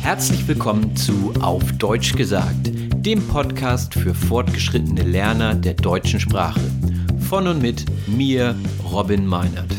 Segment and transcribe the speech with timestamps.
[0.00, 6.60] Herzlich willkommen zu Auf Deutsch gesagt, dem Podcast für fortgeschrittene Lerner der deutschen Sprache.
[7.28, 8.54] Von und mit mir,
[8.84, 9.74] Robin Meinert.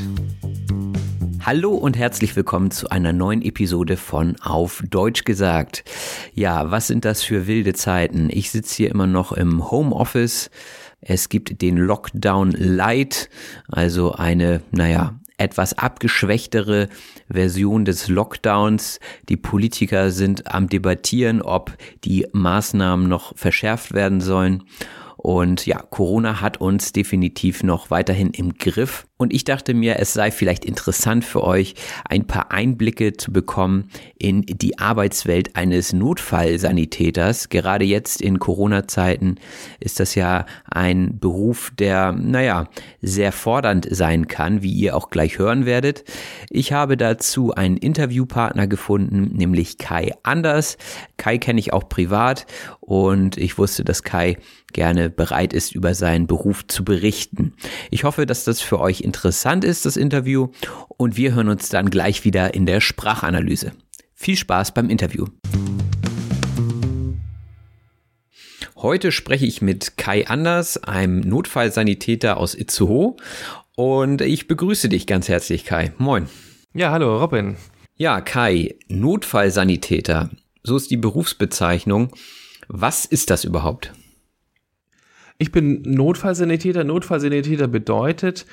[1.40, 5.86] Hallo und herzlich willkommen zu einer neuen Episode von Auf Deutsch gesagt.
[6.34, 8.30] Ja, was sind das für wilde Zeiten?
[8.30, 10.50] Ich sitze hier immer noch im Homeoffice.
[11.00, 13.30] Es gibt den Lockdown Light,
[13.70, 16.90] also eine, naja, etwas abgeschwächtere
[17.30, 19.00] Version des Lockdowns.
[19.30, 24.64] Die Politiker sind am Debattieren, ob die Maßnahmen noch verschärft werden sollen.
[25.18, 29.07] Und ja, Corona hat uns definitiv noch weiterhin im Griff.
[29.18, 31.74] Und ich dachte mir, es sei vielleicht interessant für euch,
[32.08, 37.50] ein paar Einblicke zu bekommen in die Arbeitswelt eines Notfallsanitäters.
[37.50, 39.40] Gerade jetzt in Corona-Zeiten
[39.80, 42.70] ist das ja ein Beruf, der, naja,
[43.02, 46.04] sehr fordernd sein kann, wie ihr auch gleich hören werdet.
[46.52, 50.78] Ich habe dazu einen Interviewpartner gefunden, nämlich Kai Anders.
[51.18, 52.46] Kai kenne ich auch privat
[52.82, 54.38] und ich wusste, dass Kai
[54.74, 57.54] gerne bereit ist, über seinen Beruf zu berichten.
[57.90, 60.50] Ich hoffe, dass das für euch interessant ist, das Interview.
[60.98, 63.72] Und wir hören uns dann gleich wieder in der Sprachanalyse.
[64.14, 65.26] Viel Spaß beim Interview.
[68.76, 73.16] Heute spreche ich mit Kai Anders, einem Notfallsanitäter aus Itzehoe.
[73.76, 75.94] Und ich begrüße dich ganz herzlich, Kai.
[75.98, 76.28] Moin.
[76.74, 77.58] Ja, hallo, Robin.
[77.96, 80.30] Ja, Kai, Notfallsanitäter.
[80.64, 82.10] So ist die Berufsbezeichnung.
[82.68, 83.94] Was ist das überhaupt?
[85.40, 86.84] Ich bin Notfallsanitäter.
[86.84, 88.46] Notfallsanitäter bedeutet,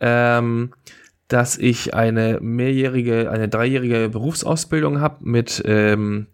[0.00, 0.72] ähm,
[1.28, 6.26] dass ich eine mehrjährige, eine dreijährige Berufsausbildung habe mit, ähm,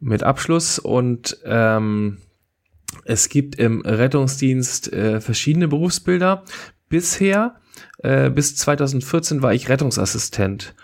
[0.00, 2.18] mit Abschluss und ähm,
[3.04, 6.44] es gibt im Rettungsdienst äh, verschiedene Berufsbilder.
[6.88, 7.56] Bisher,
[7.98, 10.74] äh, bis 2014 war ich Rettungsassistent.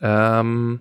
[0.00, 0.80] Ähm,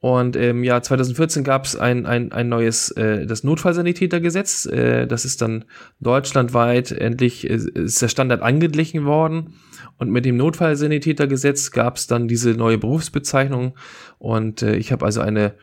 [0.00, 4.66] und im Jahr 2014 gab es ein, ein, ein neues, äh, das Notfallsanitätergesetz.
[4.66, 5.64] Äh, das ist dann
[6.00, 9.54] deutschlandweit endlich, äh, ist der Standard angeglichen worden.
[9.98, 13.74] Und mit dem Notfallsanitätergesetz gab es dann diese neue Berufsbezeichnung.
[14.18, 15.54] Und äh, ich habe also eine,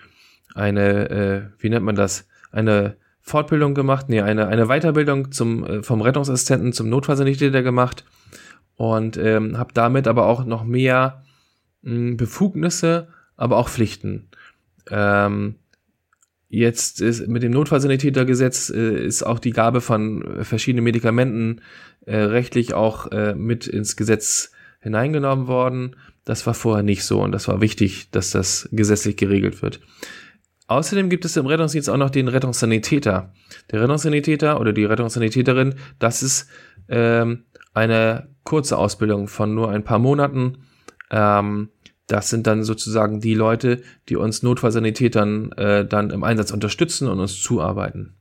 [0.56, 5.84] eine äh, wie nennt man das, eine Fortbildung gemacht, nee, eine, eine Weiterbildung zum, äh,
[5.84, 8.06] vom Rettungsassistenten zum Notfallsanitäter gemacht.
[8.76, 11.24] Und ähm, habe damit aber auch noch mehr
[11.82, 13.10] mh, Befugnisse
[13.40, 14.28] aber auch Pflichten.
[14.92, 15.56] Ähm,
[16.50, 21.62] jetzt ist mit dem Notfallsanitätergesetz äh, ist auch die Gabe von verschiedenen Medikamenten
[22.06, 24.52] äh, rechtlich auch äh, mit ins Gesetz
[24.82, 25.96] hineingenommen worden.
[26.26, 29.80] Das war vorher nicht so und das war wichtig, dass das gesetzlich geregelt wird.
[30.68, 33.34] Außerdem gibt es im Rettungsdienst auch noch den Rettungssanitäter.
[33.72, 36.48] Der Rettungssanitäter oder die Rettungssanitäterin, das ist
[36.88, 40.60] ähm, eine kurze Ausbildung von nur ein paar Monaten.
[41.10, 41.70] Ähm,
[42.10, 47.20] das sind dann sozusagen die Leute, die uns Notfallsanitätern äh, dann im Einsatz unterstützen und
[47.20, 48.16] uns zuarbeiten.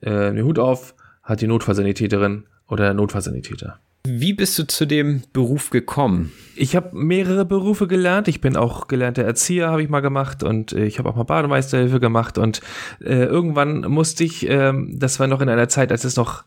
[0.00, 3.80] Äh, den Hut auf hat die Notfallsanitäterin oder der Notfallsanitäter.
[4.06, 6.32] Wie bist du zu dem Beruf gekommen?
[6.56, 8.28] Ich habe mehrere Berufe gelernt.
[8.28, 11.24] Ich bin auch gelernter Erzieher, habe ich mal gemacht und äh, ich habe auch mal
[11.24, 12.60] Bademeisterhilfe gemacht und
[13.00, 16.44] äh, irgendwann musste ich, äh, das war noch in einer Zeit, als es noch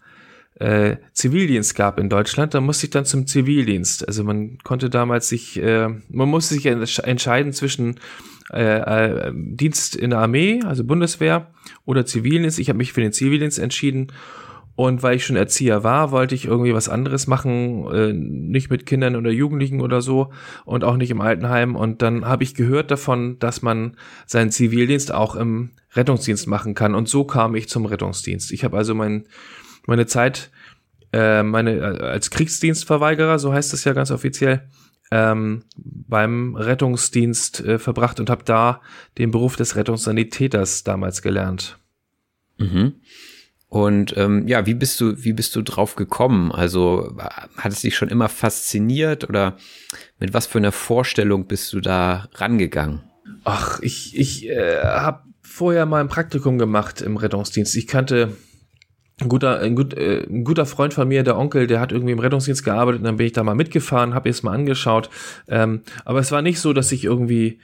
[0.60, 4.08] äh, Zivildienst gab in Deutschland, da musste ich dann zum Zivildienst.
[4.08, 8.00] Also man konnte damals sich, äh, man musste sich entscheiden zwischen
[8.52, 11.52] äh, äh, Dienst in der Armee, also Bundeswehr,
[11.86, 12.60] oder Zivildienst.
[12.60, 14.12] Ich habe mich für den Zivildienst entschieden.
[14.76, 18.88] Und weil ich schon Erzieher war, wollte ich irgendwie was anderes machen, äh, nicht mit
[18.88, 20.32] Kindern oder Jugendlichen oder so
[20.66, 21.76] und auch nicht im Altenheim.
[21.76, 26.96] Und dann habe ich gehört davon, dass man seinen Zivildienst auch im Rettungsdienst machen kann.
[26.96, 28.52] Und so kam ich zum Rettungsdienst.
[28.52, 29.26] Ich habe also mein
[29.86, 30.52] meine Zeit,
[31.12, 34.68] äh, meine äh, als Kriegsdienstverweigerer, so heißt es ja ganz offiziell,
[35.12, 38.82] ähm, beim Rettungsdienst äh, verbracht und habe da
[39.18, 41.78] den Beruf des Rettungssanitäters damals gelernt.
[42.58, 42.94] Mhm.
[43.68, 46.52] Und ähm, ja, wie bist du, wie bist du drauf gekommen?
[46.52, 47.18] Also
[47.58, 49.58] hat es dich schon immer fasziniert oder
[50.20, 53.02] mit was für einer Vorstellung bist du da rangegangen?
[53.44, 57.76] Ach, ich, ich äh, habe vorher mal ein Praktikum gemacht im Rettungsdienst.
[57.76, 58.38] Ich kannte
[59.22, 62.14] ein guter, ein, gut, äh, ein guter Freund von mir, der Onkel, der hat irgendwie
[62.14, 65.10] im Rettungsdienst gearbeitet und dann bin ich da mal mitgefahren, habe es mal angeschaut.
[65.48, 67.60] Ähm, aber es war nicht so, dass ich irgendwie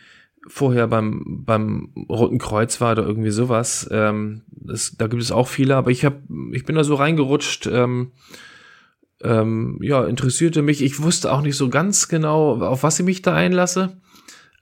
[0.47, 3.89] vorher beim, beim Roten Kreuz war oder irgendwie sowas.
[3.91, 7.67] Ähm, das, da gibt es auch viele, aber ich, hab, ich bin da so reingerutscht.
[7.67, 8.11] Ähm,
[9.21, 10.81] ähm, ja, interessierte mich.
[10.81, 13.97] Ich wusste auch nicht so ganz genau, auf was ich mich da einlasse.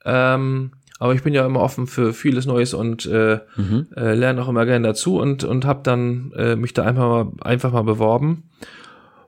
[0.03, 3.87] Ähm, aber ich bin ja immer offen für vieles Neues und äh, mhm.
[3.95, 7.31] äh, lerne auch immer gerne dazu und, und habe dann äh, mich da einfach mal,
[7.41, 8.49] einfach mal beworben.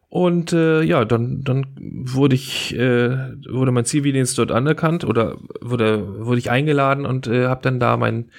[0.10, 3.16] Und äh, ja, dann, dann wurde ich, äh,
[3.48, 7.96] wurde mein Zivildienst dort anerkannt oder wurde, wurde ich eingeladen und äh, habe dann da
[7.96, 8.32] meinen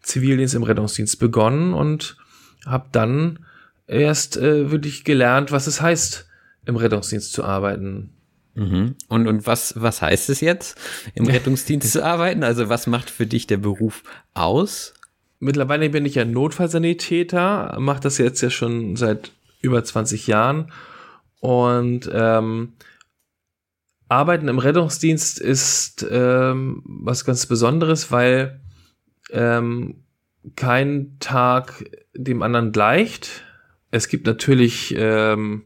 [0.00, 2.16] Zivildienst im Rettungsdienst begonnen und
[2.64, 3.40] habe dann
[3.88, 6.28] erst äh, wirklich gelernt, was es heißt,
[6.66, 8.10] im Rettungsdienst zu arbeiten.
[8.58, 8.96] Mhm.
[9.08, 10.76] Und, und was, was heißt es jetzt,
[11.14, 12.42] im Rettungsdienst zu arbeiten?
[12.42, 14.02] Also was macht für dich der Beruf
[14.34, 14.94] aus?
[15.38, 20.72] Mittlerweile bin ich ja Notfallsanitäter, mache das jetzt ja schon seit über 20 Jahren.
[21.38, 22.72] Und ähm,
[24.08, 28.60] Arbeiten im Rettungsdienst ist ähm, was ganz Besonderes, weil
[29.30, 30.02] ähm,
[30.56, 31.84] kein Tag
[32.14, 33.44] dem anderen gleicht.
[33.92, 35.64] Es gibt natürlich ähm,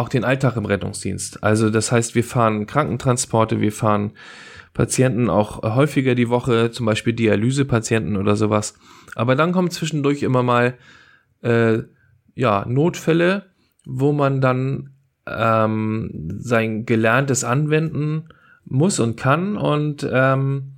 [0.00, 1.44] auch den Alltag im Rettungsdienst.
[1.44, 4.12] Also das heißt, wir fahren Krankentransporte, wir fahren
[4.72, 8.74] Patienten auch häufiger die Woche, zum Beispiel Dialysepatienten oder sowas.
[9.14, 10.74] Aber dann kommen zwischendurch immer mal
[11.42, 11.78] äh,
[12.34, 13.46] ja Notfälle,
[13.84, 14.94] wo man dann
[15.26, 18.28] ähm, sein Gelerntes anwenden
[18.64, 20.74] muss und kann und ähm,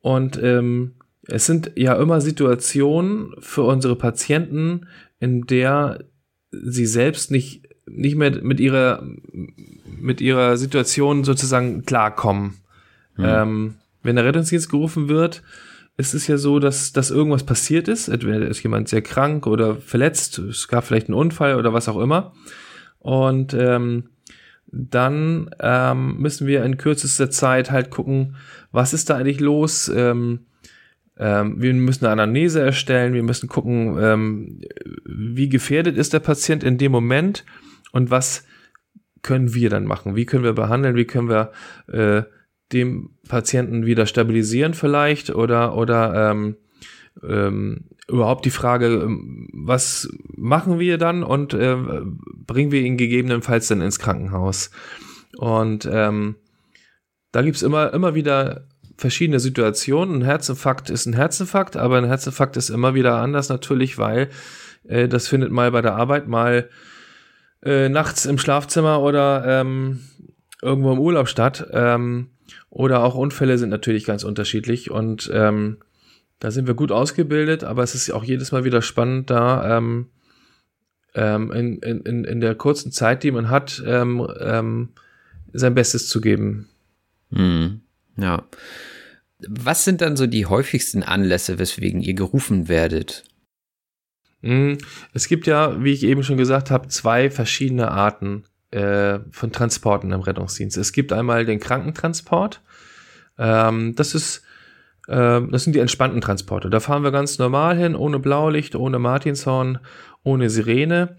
[0.00, 0.94] und ähm,
[1.26, 4.86] es sind ja immer Situationen für unsere Patienten,
[5.18, 6.04] in der
[6.50, 9.06] sie selbst nicht nicht mehr mit ihrer,
[9.86, 12.54] mit ihrer Situation sozusagen klarkommen.
[13.16, 13.24] Mhm.
[13.24, 15.42] Ähm, wenn der Rettungsdienst gerufen wird,
[15.96, 18.08] ist es ja so, dass, dass irgendwas passiert ist.
[18.08, 22.00] Entweder ist jemand sehr krank oder verletzt, es gab vielleicht einen Unfall oder was auch
[22.00, 22.32] immer.
[22.98, 24.04] Und ähm,
[24.66, 28.36] dann ähm, müssen wir in kürzester Zeit halt gucken,
[28.72, 29.88] was ist da eigentlich los.
[29.88, 30.40] Ähm,
[31.16, 34.60] ähm, wir müssen eine Anamnese erstellen, wir müssen gucken, ähm,
[35.04, 37.44] wie gefährdet ist der Patient in dem Moment
[37.94, 38.44] und was
[39.22, 40.16] können wir dann machen?
[40.16, 40.96] Wie können wir behandeln?
[40.96, 41.52] Wie können wir
[41.86, 42.24] äh,
[42.72, 46.56] dem Patienten wieder stabilisieren vielleicht oder oder ähm,
[47.22, 51.76] ähm, überhaupt die Frage, ähm, was machen wir dann und äh,
[52.44, 54.72] bringen wir ihn gegebenenfalls dann ins Krankenhaus?
[55.38, 56.34] Und ähm,
[57.30, 58.66] da gibt's immer, immer wieder
[58.96, 60.16] verschiedene Situationen.
[60.16, 64.30] Ein Herzinfarkt ist ein Herzinfarkt, aber ein Herzinfarkt ist immer wieder anders natürlich, weil
[64.82, 66.68] äh, das findet mal bei der Arbeit, mal
[67.64, 70.00] äh, nachts im Schlafzimmer oder ähm,
[70.62, 71.68] irgendwo im Urlaub statt.
[71.72, 72.30] Ähm,
[72.70, 75.78] oder auch Unfälle sind natürlich ganz unterschiedlich und ähm,
[76.40, 80.08] da sind wir gut ausgebildet, aber es ist auch jedes Mal wieder spannend, da ähm,
[81.14, 84.88] ähm, in, in, in der kurzen Zeit, die man hat, ähm, ähm,
[85.52, 86.68] sein Bestes zu geben.
[87.32, 87.80] Hm,
[88.16, 88.42] ja.
[89.46, 93.24] Was sind dann so die häufigsten Anlässe, weswegen ihr gerufen werdet?
[94.44, 94.78] Hm,
[95.14, 100.12] es gibt ja, wie ich eben schon gesagt habe, zwei verschiedene Arten äh, von Transporten
[100.12, 100.76] im Rettungsdienst.
[100.76, 102.60] Es gibt einmal den Krankentransport.
[103.38, 104.42] Ähm, das ist
[105.08, 106.68] äh, das sind die entspannten Transporte.
[106.68, 109.78] Da fahren wir ganz normal hin, ohne Blaulicht, ohne Martinshorn,
[110.22, 111.16] ohne Sirene.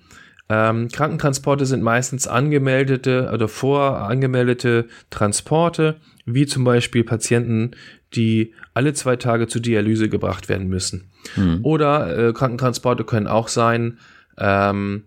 [0.47, 5.95] Ähm, Krankentransporte sind meistens angemeldete oder vorangemeldete Transporte,
[6.25, 7.71] wie zum Beispiel Patienten,
[8.13, 11.09] die alle zwei Tage zur Dialyse gebracht werden müssen.
[11.35, 11.59] Mhm.
[11.63, 13.99] Oder äh, Krankentransporte können auch sein,
[14.37, 15.03] ähm,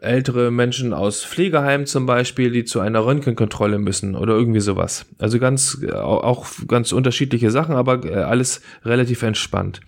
[0.00, 5.06] ältere Menschen aus Pflegeheimen zum Beispiel, die zu einer Röntgenkontrolle müssen oder irgendwie sowas.
[5.18, 9.80] Also ganz, auch ganz unterschiedliche Sachen, aber äh, alles relativ entspannt.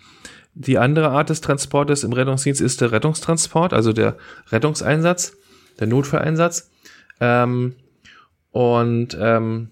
[0.54, 4.16] Die andere Art des Transportes im Rettungsdienst ist der Rettungstransport, also der
[4.50, 5.34] Rettungseinsatz,
[5.80, 6.70] der Notfalleinsatz.
[7.20, 7.74] Ähm,
[8.50, 9.68] und ähm,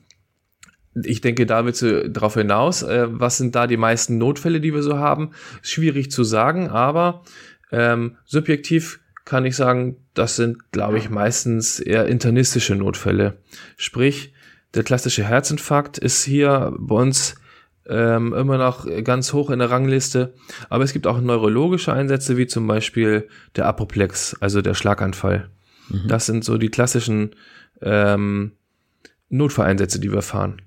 [0.95, 2.83] ich denke, da willst du darauf hinaus.
[2.83, 5.31] Äh, was sind da die meisten Notfälle, die wir so haben?
[5.63, 7.23] Schwierig zu sagen, aber
[7.71, 13.39] ähm, subjektiv kann ich sagen, das sind, glaube ich, meistens eher internistische Notfälle.
[13.77, 14.33] Sprich,
[14.75, 17.37] der klassische Herzinfarkt ist hier bei uns
[17.87, 20.35] ähm, immer noch ganz hoch in der Rangliste.
[20.69, 25.51] Aber es gibt auch neurologische Einsätze, wie zum Beispiel der Apoplex, also der Schlaganfall.
[25.89, 26.09] Mhm.
[26.09, 27.37] Das sind so die klassischen
[27.83, 28.53] ähm,
[29.29, 30.63] Notfalleinsätze, die wir fahren.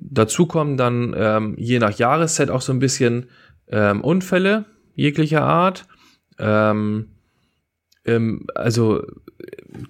[0.00, 3.26] Dazu kommen dann ähm, je nach Jahreszeit auch so ein bisschen
[3.68, 4.66] ähm, Unfälle.
[4.94, 5.86] jeglicher Art.
[6.38, 7.08] Ähm,
[8.04, 9.02] ähm, also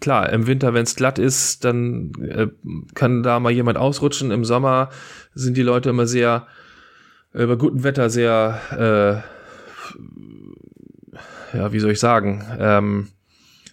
[0.00, 2.48] klar, im Winter, wenn es glatt ist, dann äh,
[2.94, 4.30] kann da mal jemand ausrutschen.
[4.30, 4.90] Im Sommer
[5.34, 6.46] sind die Leute immer sehr
[7.34, 9.24] äh, bei gutem Wetter sehr,
[11.52, 13.08] äh, ja, wie soll ich sagen, ähm,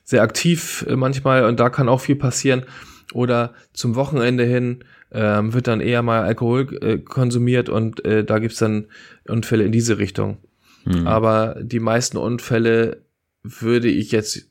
[0.04, 2.64] sehr aktiv äh, manchmal und da kann auch viel passieren.
[3.14, 8.40] Oder zum Wochenende hin ähm, wird dann eher mal Alkohol äh, konsumiert und äh, da
[8.40, 8.88] gibt's dann
[9.28, 10.38] Unfälle in diese Richtung.
[10.84, 11.08] Hm.
[11.08, 13.04] Aber die meisten Unfälle
[13.44, 14.48] würde ich jetzt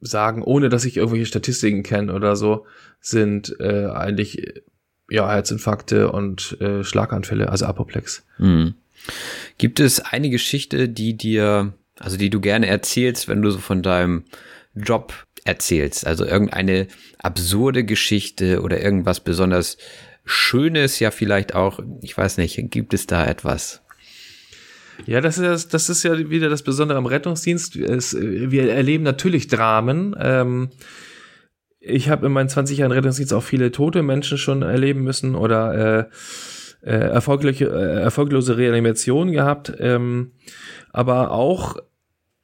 [0.00, 2.66] sagen, ohne dass ich irgendwelche Statistiken kenne oder so,
[3.00, 4.62] sind äh, eigentlich
[5.08, 8.24] ja Herzinfarkte und äh, Schlaganfälle, also Apoplex.
[8.36, 8.74] Hm.
[9.58, 13.82] Gibt es eine Geschichte, die dir, also die du gerne erzählst, wenn du so von
[13.82, 14.24] deinem
[14.74, 16.06] Job erzählst?
[16.06, 16.88] Also irgendeine
[17.18, 19.78] absurde Geschichte oder irgendwas besonders
[20.24, 23.82] Schönes, ja vielleicht auch, ich weiß nicht, gibt es da etwas?
[25.04, 27.76] Ja, das ist, das ist ja wieder das Besondere am Rettungsdienst.
[27.76, 30.16] Es, wir erleben natürlich Dramen.
[30.18, 30.70] Ähm,
[31.78, 36.08] ich habe in meinen 20 Jahren Rettungsdienst auch viele tote Menschen schon erleben müssen oder
[36.84, 39.72] äh, äh, äh, erfolglose Reanimationen gehabt.
[39.78, 40.32] Ähm,
[40.92, 41.76] aber auch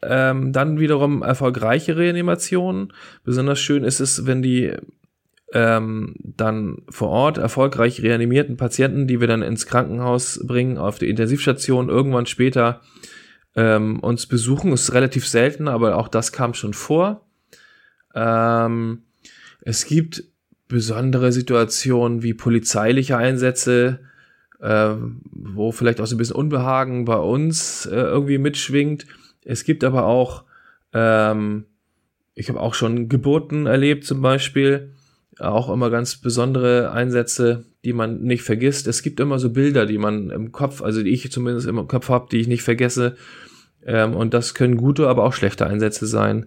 [0.03, 2.93] ähm, dann wiederum erfolgreiche Reanimationen.
[3.25, 4.73] Besonders schön ist es, wenn die
[5.53, 11.09] ähm, dann vor Ort erfolgreich reanimierten Patienten, die wir dann ins Krankenhaus bringen, auf die
[11.09, 12.81] Intensivstation, irgendwann später
[13.55, 14.73] ähm, uns besuchen.
[14.73, 17.27] Ist relativ selten, aber auch das kam schon vor.
[18.15, 19.03] Ähm,
[19.61, 20.25] es gibt
[20.69, 24.01] besondere Situationen wie polizeiliche Einsätze,
[24.61, 24.95] äh,
[25.31, 29.07] wo vielleicht auch so ein bisschen Unbehagen bei uns äh, irgendwie mitschwingt.
[29.45, 30.45] Es gibt aber auch,
[30.93, 31.67] ähm,
[32.35, 34.95] ich habe auch schon Geburten erlebt zum Beispiel,
[35.39, 38.87] auch immer ganz besondere Einsätze, die man nicht vergisst.
[38.87, 42.09] Es gibt immer so Bilder, die man im Kopf, also die ich zumindest im Kopf
[42.09, 43.17] habe, die ich nicht vergesse.
[43.85, 46.47] Ähm, und das können gute, aber auch schlechte Einsätze sein.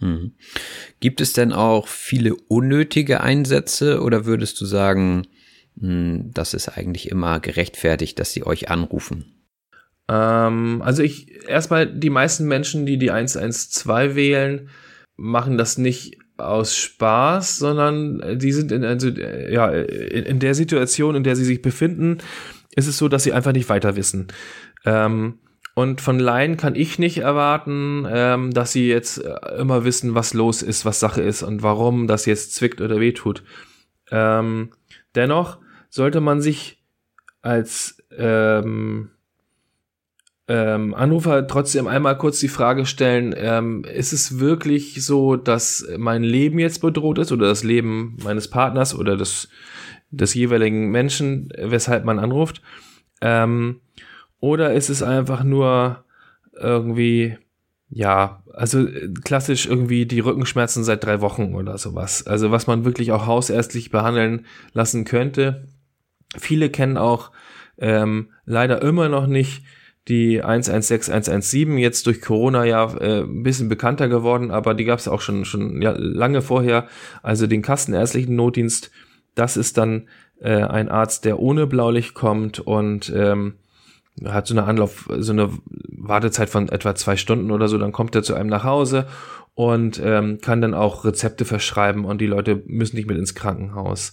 [0.00, 0.32] Hm.
[1.00, 5.26] Gibt es denn auch viele unnötige Einsätze oder würdest du sagen,
[5.78, 9.43] hm, das ist eigentlich immer gerechtfertigt, dass sie euch anrufen?
[10.08, 14.68] Ähm, also ich, erstmal die meisten Menschen, die die 112 wählen,
[15.16, 21.14] machen das nicht aus Spaß, sondern die sind in, also, ja, in, in der Situation,
[21.14, 22.18] in der sie sich befinden,
[22.74, 24.28] ist es so, dass sie einfach nicht weiter wissen.
[24.84, 25.38] Ähm,
[25.74, 30.34] und von Laien kann ich nicht erwarten, ähm, dass sie jetzt äh, immer wissen, was
[30.34, 33.42] los ist, was Sache ist und warum das jetzt zwickt oder wehtut.
[34.10, 34.70] Ähm,
[35.14, 35.58] dennoch
[35.90, 36.82] sollte man sich
[37.42, 39.10] als ähm,
[40.46, 46.22] ähm, Anrufer trotzdem einmal kurz die Frage stellen, ähm, ist es wirklich so, dass mein
[46.22, 49.48] Leben jetzt bedroht ist oder das Leben meines Partners oder des,
[50.10, 52.60] des jeweiligen Menschen, weshalb man anruft?
[53.22, 53.80] Ähm,
[54.38, 56.04] oder ist es einfach nur
[56.52, 57.38] irgendwie,
[57.88, 58.86] ja, also
[59.24, 62.26] klassisch irgendwie die Rückenschmerzen seit drei Wochen oder sowas.
[62.26, 65.68] Also was man wirklich auch hausärztlich behandeln lassen könnte.
[66.36, 67.30] Viele kennen auch
[67.78, 69.64] ähm, leider immer noch nicht
[70.08, 75.08] die 116117 jetzt durch Corona ja äh, ein bisschen bekannter geworden, aber die gab es
[75.08, 76.88] auch schon schon ja, lange vorher.
[77.22, 78.90] Also den kassenärztlichen Notdienst,
[79.34, 80.08] das ist dann
[80.40, 83.54] äh, ein Arzt, der ohne Blaulicht kommt und ähm,
[84.24, 85.50] hat so eine Anlauf, so eine
[85.88, 89.06] Wartezeit von etwa zwei Stunden oder so, dann kommt er zu einem nach Hause
[89.54, 94.12] und ähm, kann dann auch Rezepte verschreiben und die Leute müssen nicht mit ins Krankenhaus.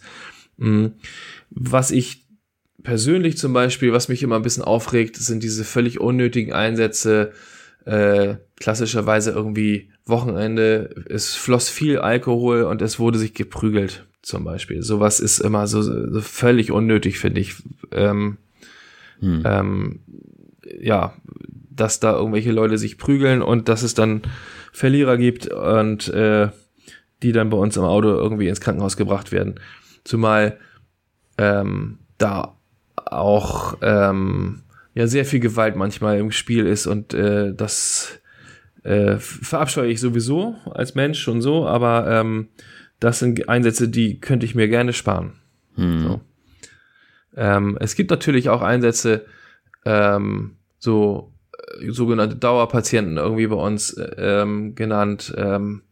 [0.57, 0.93] Mhm.
[1.49, 2.25] Was ich
[2.83, 7.31] persönlich zum Beispiel, was mich immer ein bisschen aufregt, sind diese völlig unnötigen Einsätze,
[7.85, 14.81] äh, klassischerweise irgendwie Wochenende, es floss viel Alkohol und es wurde sich geprügelt, zum Beispiel.
[14.81, 17.55] Sowas ist immer so, so völlig unnötig, finde ich.
[17.91, 18.37] Ähm,
[19.19, 19.43] hm.
[19.45, 19.99] ähm,
[20.79, 21.13] ja,
[21.69, 24.21] dass da irgendwelche Leute sich prügeln und dass es dann
[24.71, 26.49] Verlierer gibt und äh,
[27.23, 29.55] die dann bei uns im Auto irgendwie ins Krankenhaus gebracht werden.
[30.03, 30.57] Zumal
[31.37, 32.57] ähm, da
[33.11, 34.61] auch ähm,
[34.93, 38.19] ja sehr viel Gewalt manchmal im Spiel ist und äh, das
[38.83, 42.49] äh, verabscheue ich sowieso als Mensch schon so, aber ähm,
[42.99, 45.33] das sind Einsätze, die könnte ich mir gerne sparen.
[45.75, 46.01] Hm.
[46.01, 46.21] So.
[47.35, 49.25] Ähm, es gibt natürlich auch Einsätze,
[49.85, 51.31] ähm, so
[51.79, 55.83] äh, sogenannte Dauerpatienten irgendwie bei uns äh, ähm, genannt, ähm,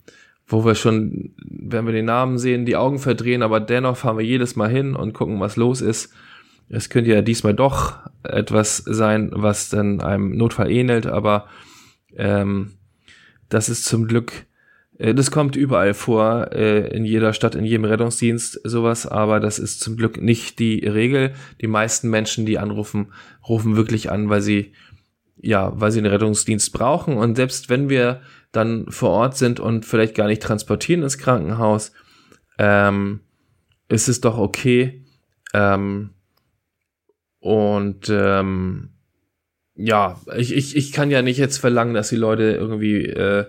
[0.47, 4.25] wo wir schon, wenn wir den Namen sehen, die Augen verdrehen, aber dennoch fahren wir
[4.25, 6.13] jedes Mal hin und gucken, was los ist.
[6.69, 11.47] Es könnte ja diesmal doch etwas sein, was dann einem Notfall ähnelt, aber
[12.15, 12.73] ähm,
[13.49, 14.45] das ist zum Glück
[14.99, 19.57] äh, das kommt überall vor, äh, in jeder Stadt, in jedem Rettungsdienst sowas, aber das
[19.57, 21.33] ist zum Glück nicht die Regel.
[21.61, 23.13] Die meisten Menschen, die anrufen,
[23.47, 24.73] rufen wirklich an, weil sie
[25.41, 27.15] ja, weil sie einen Rettungsdienst brauchen.
[27.17, 28.21] Und selbst wenn wir
[28.51, 31.93] dann vor Ort sind und vielleicht gar nicht transportieren ins Krankenhaus,
[32.57, 33.21] ähm,
[33.87, 35.05] ist es doch okay.
[35.53, 36.09] Ähm,
[37.39, 38.89] und ähm,
[39.75, 43.45] ja, ich, ich, ich kann ja nicht jetzt verlangen, dass die Leute irgendwie äh,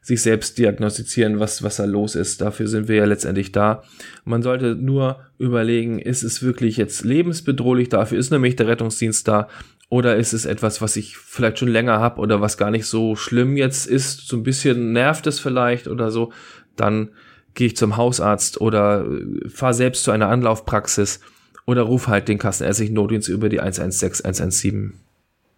[0.00, 2.40] sich selbst diagnostizieren, was, was da los ist.
[2.40, 3.82] Dafür sind wir ja letztendlich da.
[4.24, 7.88] Man sollte nur überlegen, ist es wirklich jetzt lebensbedrohlich?
[7.90, 9.48] Dafür ist nämlich der Rettungsdienst da.
[9.88, 13.16] Oder ist es etwas, was ich vielleicht schon länger habe oder was gar nicht so
[13.16, 14.26] schlimm jetzt ist?
[14.26, 16.32] So ein bisschen nervt es vielleicht oder so.
[16.76, 17.10] Dann
[17.54, 21.20] gehe ich zum Hausarzt oder äh, fahre selbst zu einer Anlaufpraxis
[21.68, 24.94] oder ruf halt den kassenärztlichen Notdienst über die 116, 117.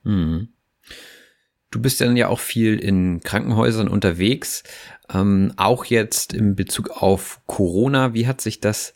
[0.03, 0.49] Mhm.
[1.71, 4.65] Du bist dann ja auch viel in Krankenhäusern unterwegs,
[5.15, 8.13] ähm, auch jetzt in Bezug auf Corona.
[8.13, 8.93] Wie hat sich das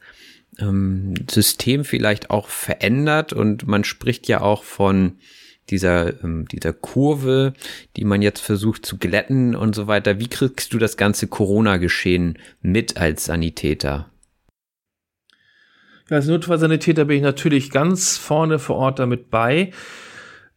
[0.58, 3.32] ähm, System vielleicht auch verändert?
[3.32, 5.12] Und man spricht ja auch von
[5.70, 7.52] dieser, ähm, dieser Kurve,
[7.96, 10.18] die man jetzt versucht zu glätten und so weiter.
[10.18, 14.10] Wie kriegst du das ganze Corona-Geschehen mit als Sanitäter?
[16.10, 19.72] Als Notfallsanitäter bin ich natürlich ganz vorne vor Ort damit bei.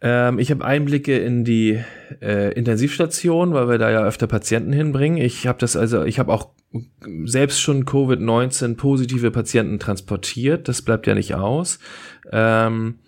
[0.02, 1.82] Ähm, ich habe Einblicke in die
[2.22, 5.18] äh, Intensivstation, weil wir da ja öfter Patienten hinbringen.
[5.18, 6.52] Ich habe das also, ich habe auch
[7.24, 10.68] selbst schon Covid-19 positive Patienten transportiert.
[10.68, 11.80] Das bleibt ja nicht aus.
[12.32, 13.00] Ähm,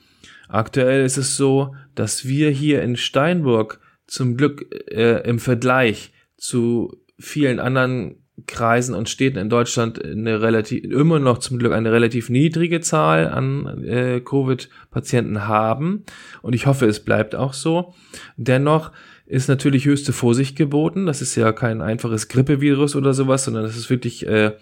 [0.48, 6.98] aktuell ist es so, dass wir hier in Steinburg zum Glück äh, im Vergleich zu
[7.20, 12.30] vielen anderen Kreisen und Städten in Deutschland eine relativ, immer noch zum Glück eine relativ
[12.30, 16.06] niedrige Zahl an äh, Covid-Patienten haben.
[16.42, 17.94] Und ich hoffe, es bleibt auch so.
[18.38, 18.92] Dennoch
[19.26, 21.06] ist natürlich höchste Vorsicht geboten.
[21.06, 24.54] Das ist ja kein einfaches Grippevirus oder sowas, sondern das ist wirklich äh,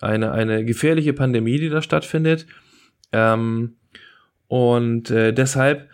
[0.00, 2.46] eine, eine gefährliche Pandemie, die da stattfindet.
[3.12, 3.76] Ähm,
[4.48, 5.88] und äh, deshalb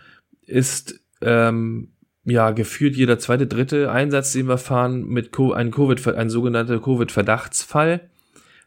[0.46, 1.92] ist ähm,
[2.24, 6.80] ja, gefühlt jeder zweite, dritte Einsatz, den wir fahren, mit Co ein Covid, ein sogenannter
[6.80, 8.08] Covid-Verdachtsfall.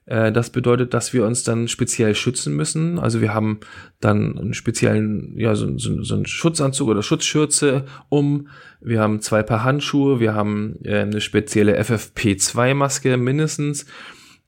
[0.06, 3.00] Äh, das bedeutet, dass wir uns dann speziell schützen müssen.
[3.00, 3.60] Also wir haben
[4.00, 8.50] dann einen speziellen, ja, so, so, so einen Schutzanzug oder Schutzschürze um.
[8.82, 10.20] Wir haben zwei Paar Handschuhe.
[10.20, 13.86] Wir haben äh, eine spezielle FFP2-Maske mindestens,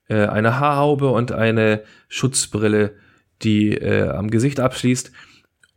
[0.09, 2.93] äh, eine Haarhaube und eine Schutzbrille,
[3.43, 5.11] die am Gesicht abschließt.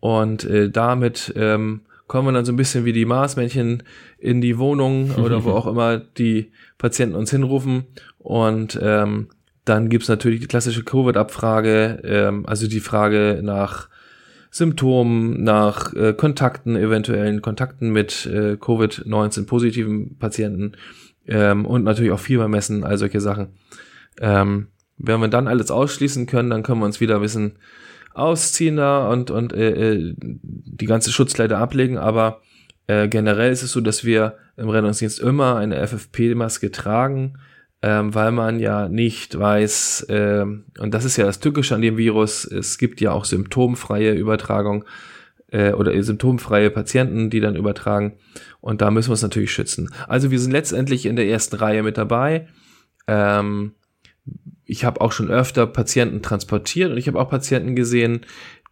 [0.00, 3.84] Und damit ähm, kommen wir dann so ein bisschen wie die Marsmännchen
[4.18, 7.84] in die Wohnung oder wo auch immer die Patienten uns hinrufen.
[8.18, 9.28] Und ähm,
[9.64, 13.88] dann gibt's natürlich die klassische Covid-Abfrage, ähm, also die Frage nach
[14.50, 20.72] Symptomen, nach äh, Kontakten, eventuellen Kontakten mit äh, Covid-19 positiven Patienten
[21.28, 23.50] ähm, und natürlich auch Fieber messen, all solche Sachen.
[24.20, 24.66] Ähm,
[24.98, 27.52] wenn wir dann alles ausschließen können, dann können wir uns wieder ein bisschen
[28.12, 32.40] ausziehen da und, und äh, äh, die ganze Schutzkleider ablegen, aber
[32.86, 37.38] äh, generell ist es so, dass wir im Rettungsdienst immer eine FFP-Maske tragen,
[37.82, 41.96] ähm, weil man ja nicht weiß, äh, und das ist ja das Tückische an dem
[41.96, 44.84] Virus, es gibt ja auch symptomfreie Übertragung
[45.52, 48.18] äh, oder symptomfreie Patienten, die dann übertragen
[48.60, 49.90] und da müssen wir uns natürlich schützen.
[50.08, 52.48] Also wir sind letztendlich in der ersten Reihe mit dabei.
[53.06, 53.74] Ähm,
[54.70, 58.20] ich habe auch schon öfter Patienten transportiert und ich habe auch Patienten gesehen,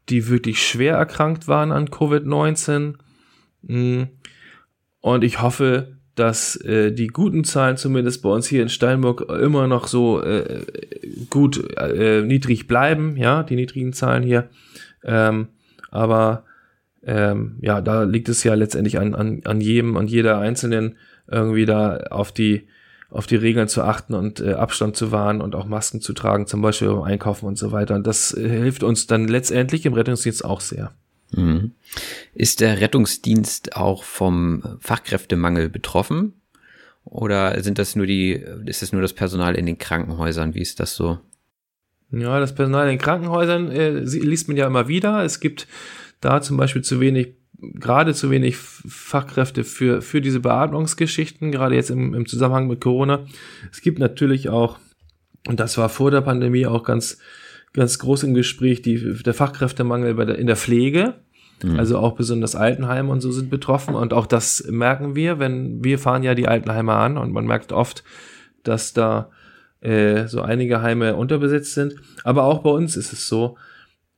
[0.09, 2.95] die wirklich schwer erkrankt waren an Covid-19.
[3.63, 4.03] Mm.
[5.01, 9.67] Und ich hoffe, dass äh, die guten Zahlen zumindest bei uns hier in Steinburg immer
[9.67, 10.65] noch so äh,
[11.31, 14.49] gut äh, niedrig bleiben, ja, die niedrigen Zahlen hier.
[15.05, 15.49] Ähm,
[15.91, 16.45] aber
[17.03, 20.97] ähm, ja, da liegt es ja letztendlich an, an, an jedem und jeder Einzelnen
[21.29, 22.69] irgendwie da auf die
[23.11, 26.47] auf die Regeln zu achten und äh, Abstand zu wahren und auch Masken zu tragen,
[26.47, 27.95] zum Beispiel beim Einkaufen und so weiter.
[27.95, 30.93] Und das äh, hilft uns dann letztendlich im Rettungsdienst auch sehr.
[31.33, 31.73] Mhm.
[32.35, 36.35] Ist der Rettungsdienst auch vom Fachkräftemangel betroffen?
[37.05, 38.33] Oder sind das nur die,
[38.67, 40.55] ist es nur das Personal in den Krankenhäusern?
[40.55, 41.19] Wie ist das so?
[42.11, 45.25] Ja, das Personal in den Krankenhäusern äh, liest man ja immer wieder.
[45.25, 45.67] Es gibt
[46.21, 51.91] da zum Beispiel zu wenig gerade zu wenig Fachkräfte für, für diese Beatmungsgeschichten, gerade jetzt
[51.91, 53.25] im, im Zusammenhang mit Corona.
[53.73, 54.79] Es gibt natürlich auch,
[55.47, 57.19] und das war vor der Pandemie auch ganz,
[57.73, 61.15] ganz groß im Gespräch, die, der Fachkräftemangel bei der, in der Pflege.
[61.63, 61.79] Mhm.
[61.79, 63.95] Also auch besonders Altenheime und so sind betroffen.
[63.95, 67.73] Und auch das merken wir, wenn wir fahren ja die Altenheime an und man merkt
[67.73, 68.05] oft,
[68.63, 69.31] dass da
[69.81, 71.97] äh, so einige Heime unterbesetzt sind.
[72.23, 73.57] Aber auch bei uns ist es so,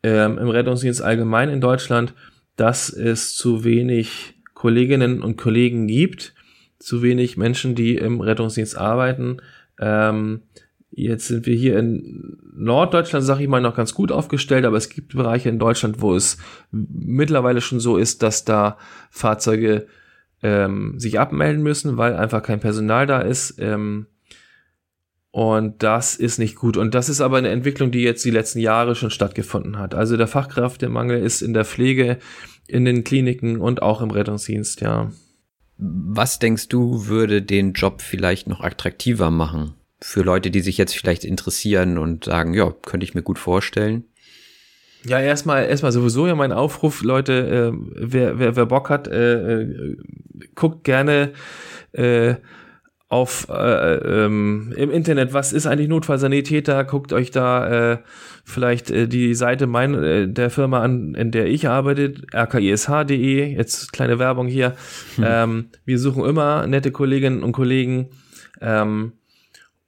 [0.02, 2.14] ähm, im Rettungsdienst allgemein in Deutschland,
[2.60, 6.34] dass es zu wenig Kolleginnen und Kollegen gibt,
[6.78, 9.38] zu wenig Menschen, die im Rettungsdienst arbeiten.
[9.78, 10.42] Ähm,
[10.90, 14.90] jetzt sind wir hier in Norddeutschland, sage ich mal, noch ganz gut aufgestellt, aber es
[14.90, 16.36] gibt Bereiche in Deutschland, wo es
[16.70, 18.76] mittlerweile schon so ist, dass da
[19.08, 19.86] Fahrzeuge
[20.42, 23.54] ähm, sich abmelden müssen, weil einfach kein Personal da ist.
[23.58, 24.04] Ähm,
[25.32, 26.76] und das ist nicht gut.
[26.76, 29.94] Und das ist aber eine Entwicklung, die jetzt die letzten Jahre schon stattgefunden hat.
[29.94, 32.18] Also der Fachkräftemangel ist in der Pflege,
[32.66, 35.12] in den Kliniken und auch im Rettungsdienst, ja.
[35.76, 39.74] Was denkst du, würde den Job vielleicht noch attraktiver machen?
[40.00, 44.04] Für Leute, die sich jetzt vielleicht interessieren und sagen, ja, könnte ich mir gut vorstellen.
[45.06, 49.62] Ja, erstmal, erstmal sowieso ja mein Aufruf, Leute, äh, wer, wer, wer Bock hat, äh,
[49.62, 49.96] äh,
[50.54, 51.32] guckt gerne
[51.92, 52.34] äh,
[53.10, 56.84] auf äh, ähm, im Internet, was ist eigentlich Notfallsanitäter?
[56.84, 57.98] Guckt euch da äh,
[58.44, 63.92] vielleicht äh, die Seite mein, äh, der Firma an, in der ich arbeite, rkish.de, jetzt
[63.92, 64.76] kleine Werbung hier.
[65.16, 65.24] Hm.
[65.26, 68.10] Ähm, wir suchen immer nette Kolleginnen und Kollegen.
[68.60, 69.14] Ähm,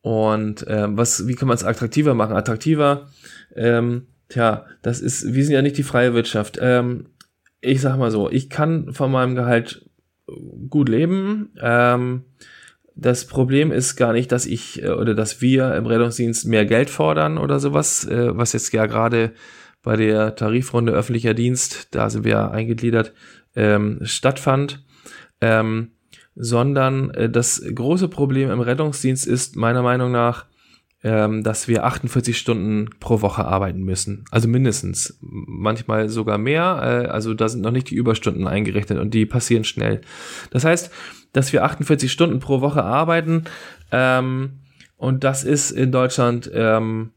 [0.00, 2.34] und ähm, was, wie kann man es attraktiver machen?
[2.34, 3.08] Attraktiver,
[3.54, 6.58] ähm, tja, das ist, wir sind ja nicht die freie Wirtschaft.
[6.60, 7.06] Ähm,
[7.60, 9.88] ich sag mal so, ich kann von meinem Gehalt
[10.68, 11.52] gut leben.
[11.62, 12.24] Ähm,
[12.94, 16.90] das Problem ist gar nicht, dass ich äh, oder dass wir im Rettungsdienst mehr Geld
[16.90, 19.32] fordern oder sowas, äh, was jetzt ja gerade
[19.82, 23.12] bei der Tarifrunde öffentlicher Dienst, da sind wir eingegliedert,
[23.56, 24.84] ähm, stattfand,
[25.40, 25.92] ähm,
[26.34, 30.46] sondern äh, das große Problem im Rettungsdienst ist meiner Meinung nach,
[31.04, 34.24] ähm, dass wir 48 Stunden pro Woche arbeiten müssen.
[34.30, 35.18] Also mindestens.
[35.20, 36.80] Manchmal sogar mehr.
[37.06, 40.00] Äh, also da sind noch nicht die Überstunden eingerechnet und die passieren schnell.
[40.50, 40.92] Das heißt,
[41.32, 43.44] dass wir 48 Stunden pro Woche arbeiten.
[43.90, 44.60] Ähm,
[44.96, 47.10] und das ist in Deutschland ähm,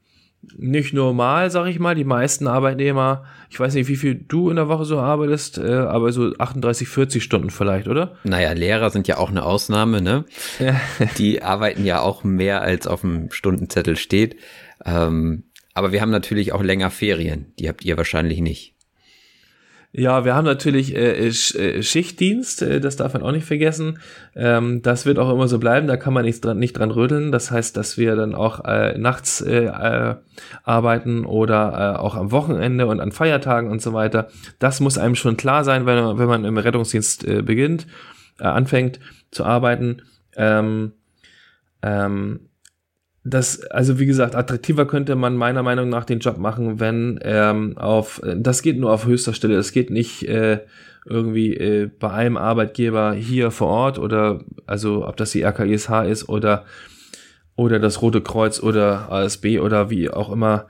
[0.57, 1.95] nicht normal, sag ich mal.
[1.95, 5.73] Die meisten Arbeitnehmer, ich weiß nicht, wie viel du in der Woche so arbeitest, äh,
[5.73, 8.15] aber so 38, 40 Stunden vielleicht, oder?
[8.23, 10.25] Naja, Lehrer sind ja auch eine Ausnahme, ne?
[10.59, 10.79] Ja.
[11.17, 14.37] Die arbeiten ja auch mehr, als auf dem Stundenzettel steht.
[14.85, 17.53] Ähm, aber wir haben natürlich auch länger Ferien.
[17.59, 18.74] Die habt ihr wahrscheinlich nicht.
[19.97, 23.99] Ja, wir haben natürlich äh, äh, Schichtdienst, äh, das darf man auch nicht vergessen.
[24.35, 27.31] Ähm, das wird auch immer so bleiben, da kann man nicht dran, nicht dran rödeln.
[27.31, 30.15] Das heißt, dass wir dann auch äh, nachts äh, äh,
[30.65, 34.27] arbeiten oder äh, auch am Wochenende und an Feiertagen und so weiter.
[34.59, 37.87] Das muss einem schon klar sein, wenn, wenn man im Rettungsdienst äh, beginnt,
[38.37, 38.99] äh, anfängt
[39.31, 40.01] zu arbeiten.
[40.35, 40.91] Ähm,
[41.81, 42.49] ähm,
[43.27, 47.75] das, also wie gesagt, attraktiver könnte man meiner Meinung nach den Job machen, wenn ähm,
[47.75, 50.59] auf, das geht nur auf höchster Stelle, das geht nicht äh,
[51.05, 56.29] irgendwie äh, bei einem Arbeitgeber hier vor Ort oder, also ob das die RKISH ist
[56.29, 56.65] oder,
[57.55, 60.67] oder das Rote Kreuz oder ASB oder wie auch immer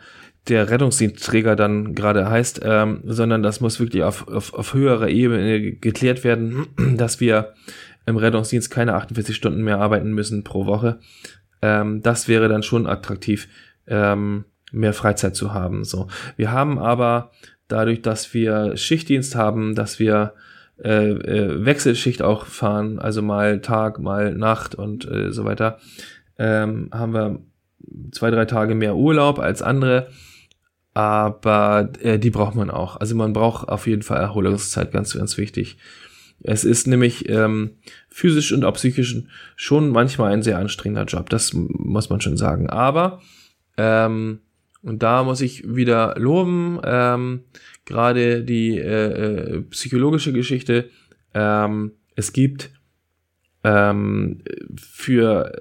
[0.47, 5.73] der Rettungsdienstträger dann gerade heißt, ähm, sondern das muss wirklich auf, auf, auf höherer Ebene
[5.73, 7.53] geklärt werden, dass wir
[8.05, 10.99] im Rettungsdienst keine 48 Stunden mehr arbeiten müssen pro Woche,
[11.61, 13.47] ähm, das wäre dann schon attraktiv,
[13.87, 15.83] ähm, mehr Freizeit zu haben.
[15.83, 17.31] So, wir haben aber
[17.67, 20.33] dadurch, dass wir Schichtdienst haben, dass wir
[20.83, 25.79] äh, äh, Wechselschicht auch fahren, also mal Tag, mal Nacht und äh, so weiter,
[26.37, 27.39] ähm, haben wir
[28.11, 30.07] zwei, drei Tage mehr Urlaub als andere.
[30.93, 32.97] Aber äh, die braucht man auch.
[32.97, 35.77] Also man braucht auf jeden Fall Erholungszeit, ganz, ganz wichtig.
[36.47, 37.71] Es ist nämlich ähm,
[38.07, 39.17] physisch und auch psychisch
[39.55, 42.69] schon manchmal ein sehr anstrengender Job, das muss man schon sagen.
[42.69, 43.21] Aber,
[43.77, 44.39] ähm,
[44.83, 47.41] und da muss ich wieder loben, ähm,
[47.85, 50.89] gerade die äh, äh, psychologische Geschichte,
[51.33, 52.69] ähm, es gibt
[53.63, 54.43] ähm,
[54.77, 55.51] für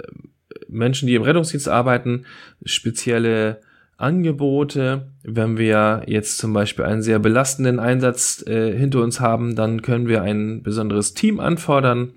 [0.69, 2.27] Menschen, die im Rettungsdienst arbeiten,
[2.65, 3.63] spezielle
[3.97, 5.13] Angebote.
[5.23, 10.09] Wenn wir jetzt zum Beispiel einen sehr belastenden Einsatz äh, hinter uns haben, dann können
[10.09, 12.13] wir ein besonderes Team anfordern,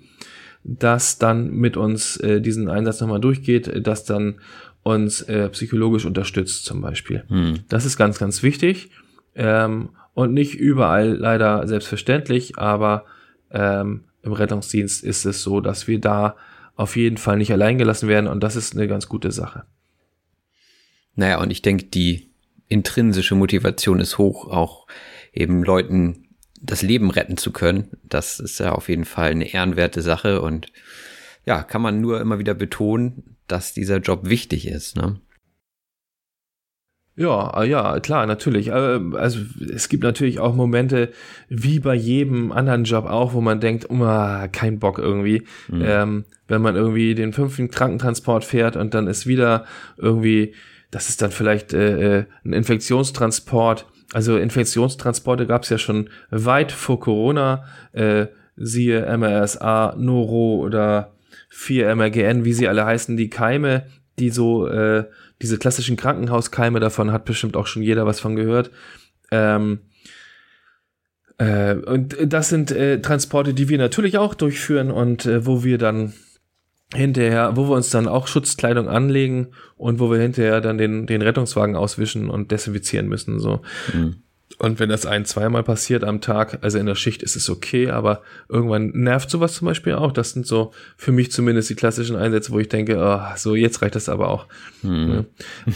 [0.63, 4.35] das dann mit uns äh, diesen Einsatz nochmal durchgeht, das dann
[4.83, 7.23] uns äh, psychologisch unterstützt zum Beispiel.
[7.27, 7.59] Hm.
[7.69, 8.89] Das ist ganz, ganz wichtig
[9.35, 13.05] ähm, und nicht überall leider selbstverständlich, aber
[13.51, 16.35] ähm, im Rettungsdienst ist es so, dass wir da
[16.75, 19.63] auf jeden Fall nicht allein gelassen werden und das ist eine ganz gute Sache.
[21.17, 22.29] Naja, und ich denke, die
[22.69, 24.87] intrinsische Motivation ist hoch, auch
[25.33, 26.27] eben Leuten
[26.61, 27.89] das Leben retten zu können.
[28.03, 30.71] Das ist ja auf jeden Fall eine ehrenwerte Sache und
[31.45, 34.95] ja, kann man nur immer wieder betonen, dass dieser Job wichtig ist.
[34.95, 35.19] Ne?
[37.15, 38.67] Ja, ah, ja, klar, natürlich.
[38.67, 39.39] Äh, also
[39.73, 41.11] es gibt natürlich auch Momente,
[41.49, 45.47] wie bei jedem anderen Job auch, wo man denkt, oh, kein Bock irgendwie.
[45.67, 45.83] Mhm.
[45.83, 49.65] Ähm, wenn man irgendwie den fünften Krankentransport fährt und dann ist wieder
[49.97, 50.53] irgendwie
[50.97, 53.85] das ist dann vielleicht äh, äh, ein Infektionstransport.
[54.13, 57.65] Also Infektionstransporte gab es ja schon weit vor Corona.
[57.91, 61.13] Äh, siehe MRSA, Noro oder
[61.53, 63.85] 4-MRGN, wie sie alle heißen, die Keime,
[64.17, 65.05] die so, äh,
[65.39, 68.71] diese klassischen Krankenhauskeime, davon hat bestimmt auch schon jeder was von gehört.
[69.29, 69.81] Ähm,
[71.39, 75.77] Äh, und das sind äh, Transporte, die wir natürlich auch durchführen und äh, wo wir
[75.77, 76.13] dann
[76.93, 81.21] hinterher, wo wir uns dann auch Schutzkleidung anlegen und wo wir hinterher dann den, den
[81.21, 83.39] Rettungswagen auswischen und desinfizieren müssen.
[83.39, 83.61] So.
[83.93, 84.15] Mhm.
[84.59, 87.89] Und wenn das ein, zweimal passiert am Tag, also in der Schicht ist es okay,
[87.89, 90.11] aber irgendwann nervt sowas zum Beispiel auch.
[90.11, 93.81] Das sind so für mich zumindest die klassischen Einsätze, wo ich denke, oh, so jetzt
[93.81, 94.47] reicht das aber auch.
[94.81, 95.25] Mhm.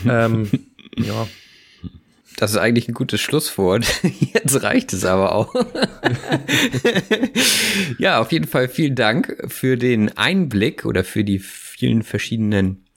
[0.05, 0.25] Ja.
[0.25, 0.49] ähm,
[0.97, 1.27] ja.
[2.41, 3.85] Das ist eigentlich ein gutes Schlusswort.
[4.33, 5.53] Jetzt reicht es aber auch.
[7.99, 12.87] ja, auf jeden Fall vielen Dank für den Einblick oder für die vielen verschiedenen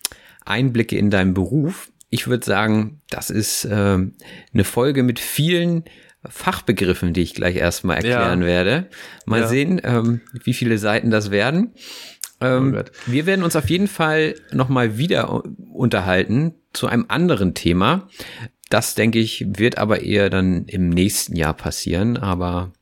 [0.47, 1.93] Einblicke in deinen Beruf.
[2.09, 5.85] Ich würde sagen, das ist äh, eine Folge mit vielen
[6.27, 8.47] Fachbegriffen, die ich gleich erstmal erklären ja.
[8.47, 8.89] werde.
[9.27, 9.47] Mal ja.
[9.47, 11.75] sehen, ähm, wie viele Seiten das werden.
[12.41, 18.09] Ähm, oh wir werden uns auf jeden Fall nochmal wieder unterhalten zu einem anderen Thema.
[18.75, 22.17] Das, denke ich, wird aber eher dann im nächsten Jahr passieren.
[22.17, 22.73] Aber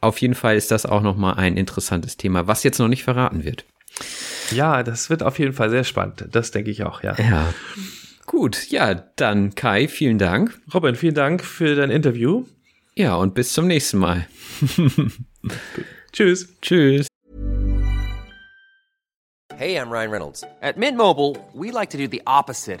[0.00, 3.44] auf jeden Fall ist das auch nochmal ein interessantes Thema, was jetzt noch nicht verraten
[3.44, 3.66] wird.
[4.52, 6.24] Ja, das wird auf jeden Fall sehr spannend.
[6.32, 7.14] Das denke ich auch, ja.
[7.18, 7.52] Ja.
[8.24, 10.58] Gut, ja, dann Kai, vielen Dank.
[10.72, 12.46] Robin, vielen Dank für dein Interview.
[12.94, 14.26] Ja, und bis zum nächsten Mal.
[16.12, 16.48] Tschüss.
[16.62, 17.06] Tschüss.
[19.58, 20.42] Hey, I'm Ryan Reynolds.
[20.62, 22.80] At Mint Mobile, we like to do the opposite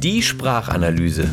[0.00, 1.28] Die Sprachanalyse.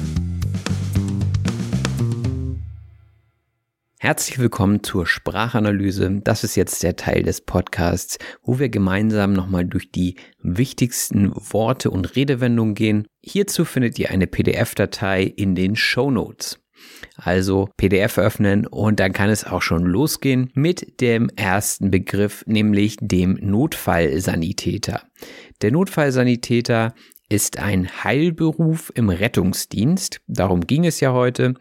[3.99, 6.21] Herzlich willkommen zur Sprachanalyse.
[6.23, 11.91] Das ist jetzt der Teil des Podcasts, wo wir gemeinsam nochmal durch die wichtigsten Worte
[11.91, 13.07] und Redewendungen gehen.
[13.21, 16.59] Hierzu findet ihr eine PDF-Datei in den Show Notes.
[17.17, 22.97] Also PDF öffnen und dann kann es auch schon losgehen mit dem ersten Begriff, nämlich
[22.99, 25.03] dem Notfallsanitäter.
[25.61, 26.93] Der Notfallsanitäter
[27.29, 30.21] ist ein Heilberuf im Rettungsdienst.
[30.27, 31.55] Darum ging es ja heute.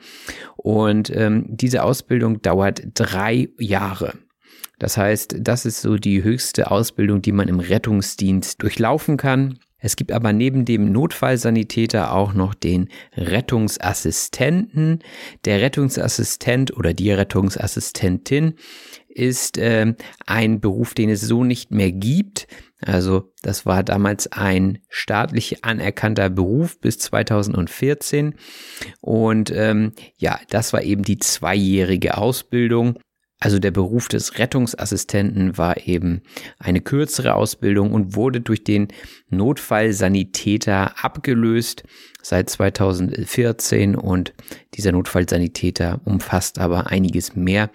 [0.57, 4.15] Und ähm, diese Ausbildung dauert drei Jahre.
[4.79, 9.59] Das heißt, das ist so die höchste Ausbildung, die man im Rettungsdienst durchlaufen kann.
[9.85, 15.01] Es gibt aber neben dem Notfallsanitäter auch noch den Rettungsassistenten.
[15.45, 18.55] Der Rettungsassistent oder die Rettungsassistentin
[19.09, 19.95] ist äh,
[20.25, 22.47] ein Beruf, den es so nicht mehr gibt.
[22.81, 28.37] Also das war damals ein staatlich anerkannter Beruf bis 2014.
[29.03, 32.99] Und ähm, ja, das war eben die zweijährige Ausbildung.
[33.45, 36.23] Also der Beruf des Rettungsassistenten war eben
[36.59, 38.89] eine kürzere Ausbildung und wurde durch den
[39.29, 41.83] Notfallsanitäter abgelöst
[42.23, 44.33] seit 2014 und
[44.73, 47.71] dieser Notfallsanitäter umfasst aber einiges mehr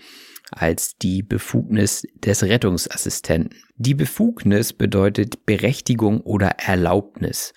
[0.50, 3.54] als die Befugnis des Rettungsassistenten.
[3.76, 7.54] Die Befugnis bedeutet Berechtigung oder Erlaubnis.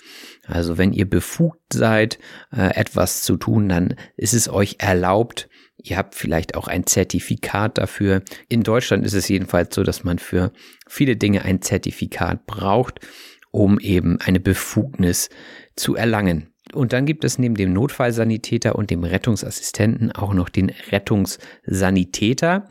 [0.47, 2.19] Also wenn ihr befugt seid,
[2.55, 5.49] äh, etwas zu tun, dann ist es euch erlaubt.
[5.83, 8.23] Ihr habt vielleicht auch ein Zertifikat dafür.
[8.49, 10.53] In Deutschland ist es jedenfalls so, dass man für
[10.87, 13.01] viele Dinge ein Zertifikat braucht,
[13.51, 15.29] um eben eine Befugnis
[15.77, 16.53] zu erlangen.
[16.73, 22.69] Und dann gibt es neben dem Notfallsanitäter und dem Rettungsassistenten auch noch den Rettungssanitäter.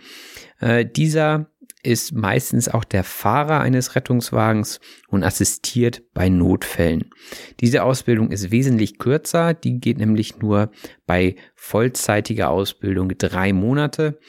[0.59, 1.50] Äh, dieser
[1.83, 7.11] ist meistens auch der Fahrer eines Rettungswagens und assistiert bei Notfällen.
[7.59, 10.71] Diese Ausbildung ist wesentlich kürzer, die geht nämlich nur
[11.07, 14.19] bei vollzeitiger Ausbildung drei Monate.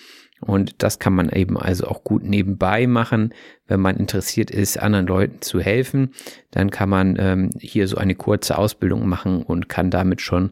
[0.41, 3.33] Und das kann man eben also auch gut nebenbei machen,
[3.69, 6.15] wenn man interessiert ist, anderen Leuten zu helfen.
[6.51, 10.51] Dann kann man ähm, hier so eine kurze Ausbildung machen und kann damit schon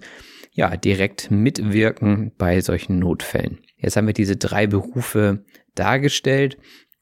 [0.52, 3.58] ja direkt mitwirken bei solchen Notfällen.
[3.76, 6.58] Jetzt haben wir diese drei Berufe dargestellt.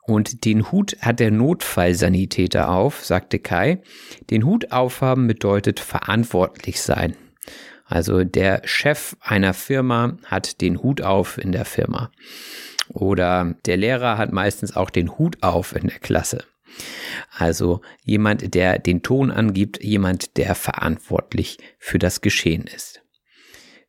[0.08, 3.82] Und den Hut hat der Notfallsanitäter auf, sagte Kai.
[4.30, 7.14] Den Hut aufhaben bedeutet verantwortlich sein.
[7.84, 12.10] Also der Chef einer Firma hat den Hut auf in der Firma.
[12.88, 16.42] Oder der Lehrer hat meistens auch den Hut auf in der Klasse.
[17.36, 23.02] Also jemand, der den Ton angibt, jemand, der verantwortlich für das Geschehen ist.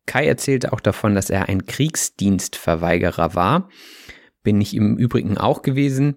[0.05, 3.69] Kai erzählte auch davon, dass er ein Kriegsdienstverweigerer war.
[4.43, 6.15] Bin ich im Übrigen auch gewesen.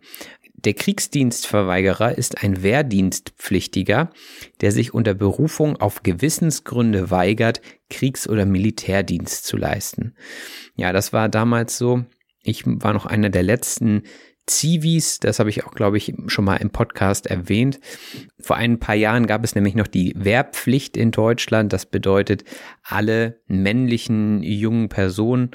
[0.54, 4.10] Der Kriegsdienstverweigerer ist ein Wehrdienstpflichtiger,
[4.60, 10.14] der sich unter Berufung auf Gewissensgründe weigert, Kriegs- oder Militärdienst zu leisten.
[10.76, 12.04] Ja, das war damals so
[12.44, 14.02] Ich war noch einer der letzten
[14.46, 17.78] Zivis, das habe ich auch, glaube ich, schon mal im Podcast erwähnt.
[18.40, 21.72] Vor ein paar Jahren gab es nämlich noch die Wehrpflicht in Deutschland.
[21.72, 22.44] Das bedeutet,
[22.82, 25.52] alle männlichen jungen Personen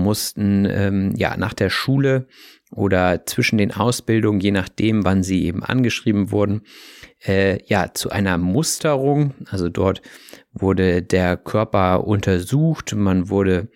[0.00, 2.26] mussten ähm, ja nach der Schule
[2.72, 6.62] oder zwischen den Ausbildungen, je nachdem, wann sie eben angeschrieben wurden,
[7.24, 9.34] äh, ja zu einer Musterung.
[9.50, 10.02] Also dort
[10.52, 13.70] wurde der Körper untersucht, man wurde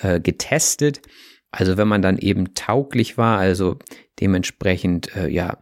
[0.00, 1.02] äh, getestet
[1.50, 3.78] also wenn man dann eben tauglich war, also
[4.20, 5.58] dementsprechend äh, ja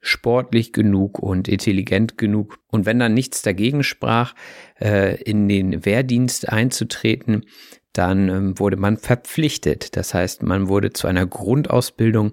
[0.00, 4.34] sportlich genug und intelligent genug und wenn dann nichts dagegen sprach,
[4.80, 7.44] äh, in den Wehrdienst einzutreten,
[7.92, 9.96] dann ähm, wurde man verpflichtet.
[9.96, 12.32] Das heißt, man wurde zu einer Grundausbildung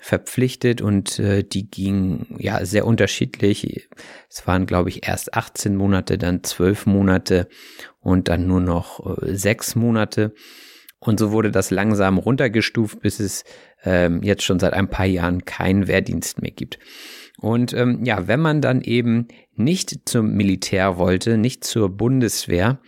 [0.00, 3.88] verpflichtet und äh, die ging ja sehr unterschiedlich.
[4.28, 7.48] Es waren, glaube ich, erst 18 Monate, dann 12 Monate
[8.00, 10.34] und dann nur noch äh, sechs Monate.
[10.98, 13.44] Und so wurde das langsam runtergestuft, bis es
[13.84, 16.78] ähm, jetzt schon seit ein paar Jahren keinen Wehrdienst mehr gibt.
[17.38, 22.80] Und ähm, ja, wenn man dann eben nicht zum Militär wollte, nicht zur Bundeswehr,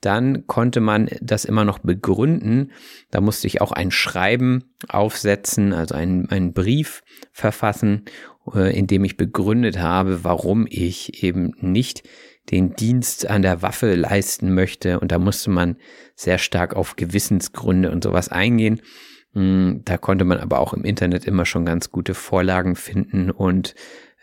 [0.00, 2.72] dann konnte man das immer noch begründen.
[3.10, 8.06] Da musste ich auch ein Schreiben aufsetzen, also einen, einen Brief verfassen,
[8.54, 12.02] äh, in dem ich begründet habe, warum ich eben nicht
[12.50, 15.00] den Dienst an der Waffe leisten möchte.
[15.00, 15.76] Und da musste man
[16.14, 18.80] sehr stark auf Gewissensgründe und sowas eingehen.
[19.32, 23.74] Hm, da konnte man aber auch im Internet immer schon ganz gute Vorlagen finden und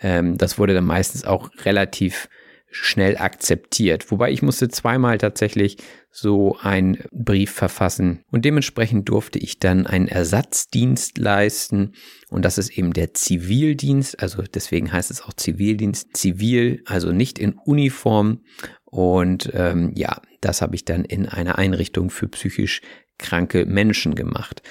[0.01, 2.27] ähm, das wurde dann meistens auch relativ
[2.69, 4.11] schnell akzeptiert.
[4.11, 5.77] Wobei ich musste zweimal tatsächlich
[6.11, 11.93] so einen Brief verfassen und dementsprechend durfte ich dann einen Ersatzdienst leisten
[12.29, 17.39] und das ist eben der Zivildienst, also deswegen heißt es auch Zivildienst, zivil, also nicht
[17.39, 18.41] in Uniform
[18.83, 22.81] und ähm, ja, das habe ich dann in einer Einrichtung für psychisch
[23.17, 24.61] kranke Menschen gemacht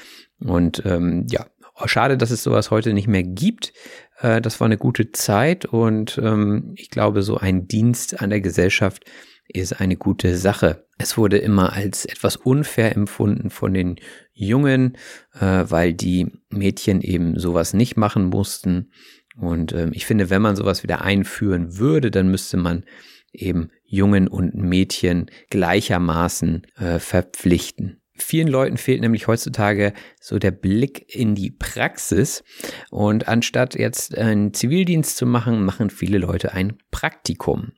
[0.40, 1.46] und ähm, ja,
[1.86, 3.72] schade, dass es sowas heute nicht mehr gibt.
[4.20, 8.40] Äh, das war eine gute Zeit und ähm, ich glaube, so ein Dienst an der
[8.40, 9.04] Gesellschaft
[9.48, 10.86] ist eine gute Sache.
[10.98, 13.96] Es wurde immer als etwas unfair empfunden von den
[14.32, 14.96] Jungen,
[15.38, 18.90] äh, weil die Mädchen eben sowas nicht machen mussten.
[19.38, 22.84] Und ähm, ich finde, wenn man sowas wieder einführen würde, dann müsste man
[23.32, 28.00] eben Jungen und Mädchen gleichermaßen äh, verpflichten.
[28.18, 32.42] Vielen Leuten fehlt nämlich heutzutage so der Blick in die Praxis.
[32.90, 37.72] Und anstatt jetzt einen Zivildienst zu machen, machen viele Leute ein Praktikum.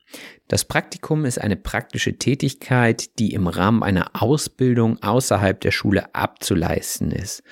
[0.46, 7.10] Das Praktikum ist eine praktische Tätigkeit, die im Rahmen einer Ausbildung außerhalb der Schule abzuleisten
[7.10, 7.42] ist.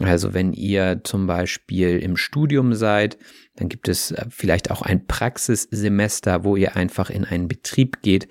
[0.00, 3.18] Also wenn ihr zum Beispiel im Studium seid,
[3.56, 8.26] dann gibt es vielleicht auch ein Praxissemester, wo ihr einfach in einen Betrieb geht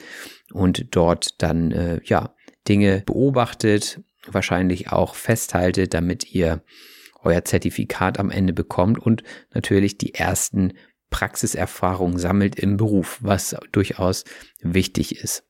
[0.52, 2.34] und dort dann äh, ja
[2.68, 6.64] Dinge beobachtet, wahrscheinlich auch festhaltet, damit ihr
[7.24, 10.74] euer Zertifikat am Ende bekommt und natürlich die ersten
[11.10, 14.24] Praxiserfahrungen sammelt im Beruf, was durchaus
[14.62, 15.44] wichtig ist.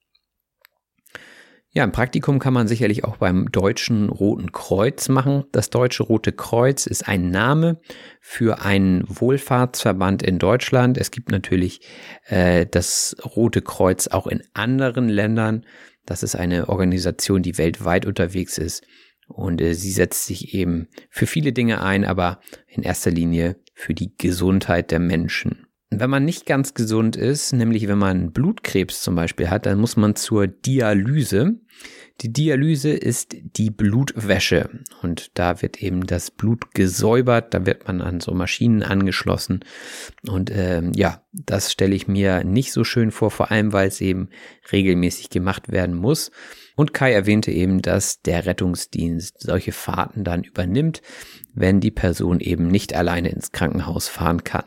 [1.74, 5.46] Ja, ein Praktikum kann man sicherlich auch beim Deutschen Roten Kreuz machen.
[5.54, 7.80] Das Deutsche Rote Kreuz ist ein Name
[8.20, 10.98] für einen Wohlfahrtsverband in Deutschland.
[10.98, 11.80] Es gibt natürlich
[12.26, 15.66] äh, das Rote Kreuz auch in anderen Ländern.
[16.06, 18.84] Das ist eine Organisation, die weltweit unterwegs ist
[19.28, 23.94] und äh, sie setzt sich eben für viele Dinge ein, aber in erster Linie für
[23.94, 25.68] die Gesundheit der Menschen.
[25.90, 29.98] Wenn man nicht ganz gesund ist, nämlich wenn man Blutkrebs zum Beispiel hat, dann muss
[29.98, 31.60] man zur Dialyse.
[32.22, 34.70] Die Dialyse ist die Blutwäsche
[35.02, 39.66] und da wird eben das Blut gesäubert, da wird man an so Maschinen angeschlossen
[40.28, 44.02] und ähm, ja, das stelle ich mir nicht so schön vor, vor allem weil es
[44.02, 44.30] eben
[44.72, 46.32] regelmäßig gemacht werden muss.
[46.76, 51.02] Und Kai erwähnte eben, dass der Rettungsdienst solche Fahrten dann übernimmt,
[51.54, 54.66] wenn die Person eben nicht alleine ins Krankenhaus fahren kann.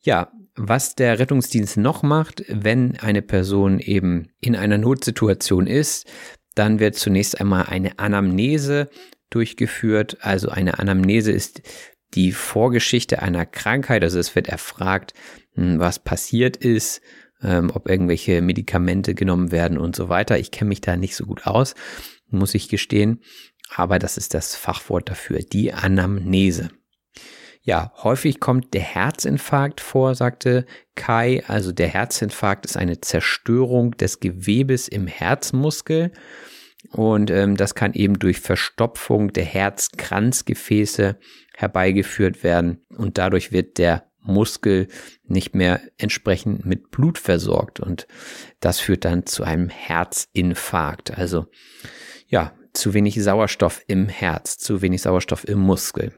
[0.00, 6.06] Ja, was der Rettungsdienst noch macht, wenn eine Person eben in einer Notsituation ist,
[6.54, 8.88] dann wird zunächst einmal eine Anamnese
[9.30, 10.18] durchgeführt.
[10.20, 11.62] Also eine Anamnese ist
[12.14, 14.04] die Vorgeschichte einer Krankheit.
[14.04, 15.14] Also es wird erfragt,
[15.54, 17.00] hm, was passiert ist,
[17.42, 20.38] ähm, ob irgendwelche Medikamente genommen werden und so weiter.
[20.38, 21.74] Ich kenne mich da nicht so gut aus,
[22.28, 23.20] muss ich gestehen.
[23.74, 26.70] Aber das ist das Fachwort dafür, die Anamnese.
[27.66, 31.42] Ja, häufig kommt der Herzinfarkt vor, sagte Kai.
[31.46, 36.12] Also der Herzinfarkt ist eine Zerstörung des Gewebes im Herzmuskel.
[36.90, 41.18] Und ähm, das kann eben durch Verstopfung der Herzkranzgefäße
[41.54, 42.84] herbeigeführt werden.
[42.90, 44.88] Und dadurch wird der Muskel
[45.22, 47.80] nicht mehr entsprechend mit Blut versorgt.
[47.80, 48.06] Und
[48.60, 51.16] das führt dann zu einem Herzinfarkt.
[51.16, 51.46] Also
[52.26, 56.12] ja, zu wenig Sauerstoff im Herz, zu wenig Sauerstoff im Muskel.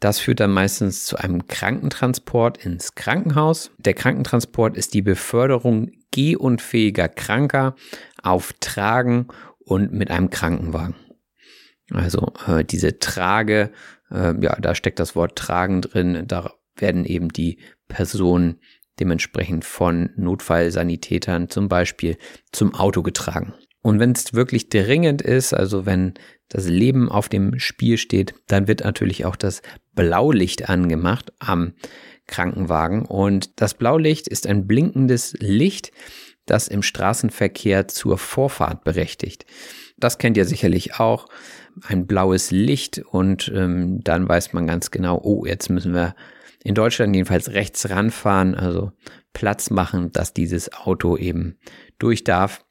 [0.00, 3.70] Das führt dann meistens zu einem Krankentransport ins Krankenhaus.
[3.78, 7.74] Der Krankentransport ist die Beförderung gehunfähiger Kranker
[8.22, 9.28] auf Tragen
[9.60, 10.94] und mit einem Krankenwagen.
[11.90, 13.70] Also äh, diese Trage,
[14.10, 16.24] äh, ja, da steckt das Wort tragen drin.
[16.26, 18.60] Da werden eben die Personen
[19.00, 22.16] dementsprechend von Notfallsanitätern zum Beispiel
[22.52, 23.54] zum Auto getragen.
[23.84, 26.14] Und wenn es wirklich dringend ist, also wenn
[26.48, 29.60] das Leben auf dem Spiel steht, dann wird natürlich auch das
[29.94, 31.74] Blaulicht angemacht am
[32.26, 33.04] Krankenwagen.
[33.04, 35.92] Und das Blaulicht ist ein blinkendes Licht,
[36.46, 39.44] das im Straßenverkehr zur Vorfahrt berechtigt.
[39.98, 41.26] Das kennt ihr sicherlich auch.
[41.82, 46.14] Ein blaues Licht und ähm, dann weiß man ganz genau, oh, jetzt müssen wir
[46.62, 48.92] in Deutschland jedenfalls rechts ranfahren, also
[49.34, 51.58] Platz machen, dass dieses Auto eben
[51.98, 52.64] durch darf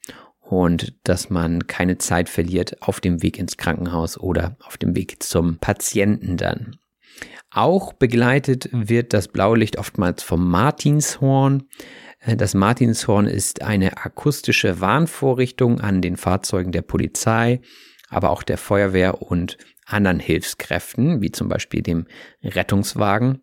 [0.54, 5.22] und dass man keine Zeit verliert auf dem Weg ins Krankenhaus oder auf dem Weg
[5.22, 6.76] zum Patienten dann.
[7.50, 11.64] Auch begleitet wird das Blaulicht oftmals vom Martinshorn.
[12.20, 17.60] Äh, das Martinshorn ist eine akustische Warnvorrichtung an den Fahrzeugen der Polizei,
[18.08, 22.06] aber auch der Feuerwehr und anderen Hilfskräften, wie zum Beispiel dem
[22.42, 23.42] Rettungswagen.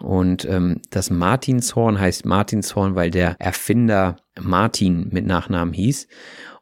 [0.00, 6.08] Und ähm, das Martinshorn heißt Martinshorn, weil der Erfinder Martin mit Nachnamen hieß.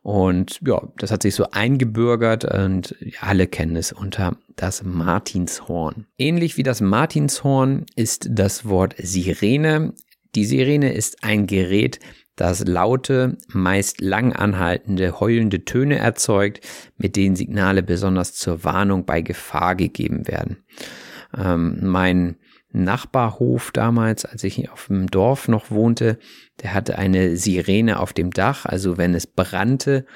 [0.03, 6.07] Und ja, das hat sich so eingebürgert und alle kennen es unter das Martinshorn.
[6.19, 9.95] Ähnlich wie das Martinshorn ist das Wort Sirene.
[10.35, 12.01] Die Sirene ist ein Gerät,
[12.35, 16.67] das laute, meist lang anhaltende, heulende Töne erzeugt,
[16.97, 20.65] mit denen Signale besonders zur Warnung bei Gefahr gegeben werden.
[21.37, 22.37] Ähm, mein
[22.73, 26.19] Nachbarhof damals, als ich auf dem Dorf noch wohnte,
[26.63, 28.65] der hatte eine Sirene auf dem Dach.
[28.67, 30.07] Also wenn es brannte,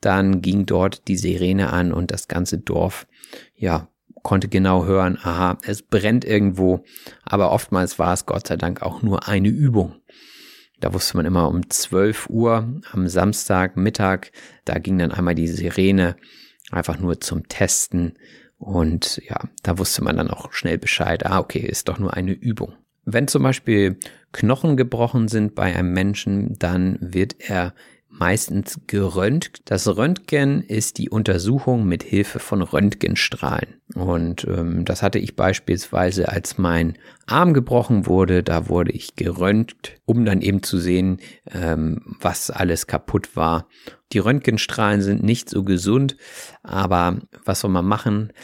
[0.00, 3.06] dann ging dort die Sirene an und das ganze Dorf,
[3.54, 3.88] ja,
[4.22, 6.84] konnte genau hören, aha, es brennt irgendwo.
[7.22, 9.96] Aber oftmals war es Gott sei Dank auch nur eine Übung.
[10.80, 14.32] Da wusste man immer um 12 Uhr am Samstag Mittag,
[14.64, 16.16] da ging dann einmal die Sirene
[16.70, 18.14] einfach nur zum Testen
[18.60, 22.32] und ja, da wusste man dann auch schnell Bescheid, ah, okay, ist doch nur eine
[22.32, 22.74] Übung.
[23.06, 23.98] Wenn zum Beispiel
[24.32, 27.74] Knochen gebrochen sind bei einem Menschen, dann wird er
[28.20, 29.62] meistens geröntgt.
[29.64, 33.80] Das Röntgen ist die Untersuchung mit Hilfe von Röntgenstrahlen.
[33.94, 39.96] Und ähm, das hatte ich beispielsweise, als mein Arm gebrochen wurde, da wurde ich geröntgt,
[40.04, 43.68] um dann eben zu sehen, ähm, was alles kaputt war.
[44.12, 46.16] Die Röntgenstrahlen sind nicht so gesund,
[46.62, 48.34] aber was soll man machen?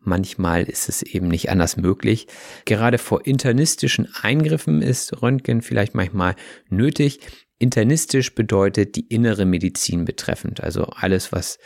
[0.00, 2.26] Manchmal ist es eben nicht anders möglich.
[2.64, 6.36] Gerade vor internistischen Eingriffen ist Röntgen vielleicht manchmal
[6.70, 7.20] nötig.
[7.58, 11.58] Internistisch bedeutet die innere Medizin betreffend, also alles, was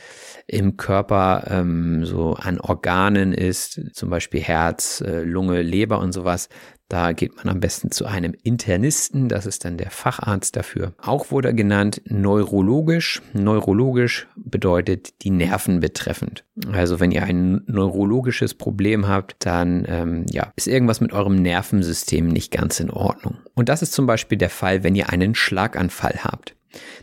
[0.47, 6.49] im Körper ähm, so an Organen ist, zum Beispiel Herz, äh, Lunge, Leber und sowas.
[6.91, 10.93] Da geht man am besten zu einem Internisten, das ist dann der Facharzt dafür.
[11.01, 13.23] Auch wurde genannt neurologisch.
[13.33, 16.45] Neurologisch bedeutet die Nerven betreffend.
[16.73, 22.27] Also wenn ihr ein neurologisches Problem habt, dann ähm, ja, ist irgendwas mit eurem Nervensystem
[22.27, 23.39] nicht ganz in Ordnung.
[23.55, 26.57] Und das ist zum Beispiel der Fall, wenn ihr einen Schlaganfall habt.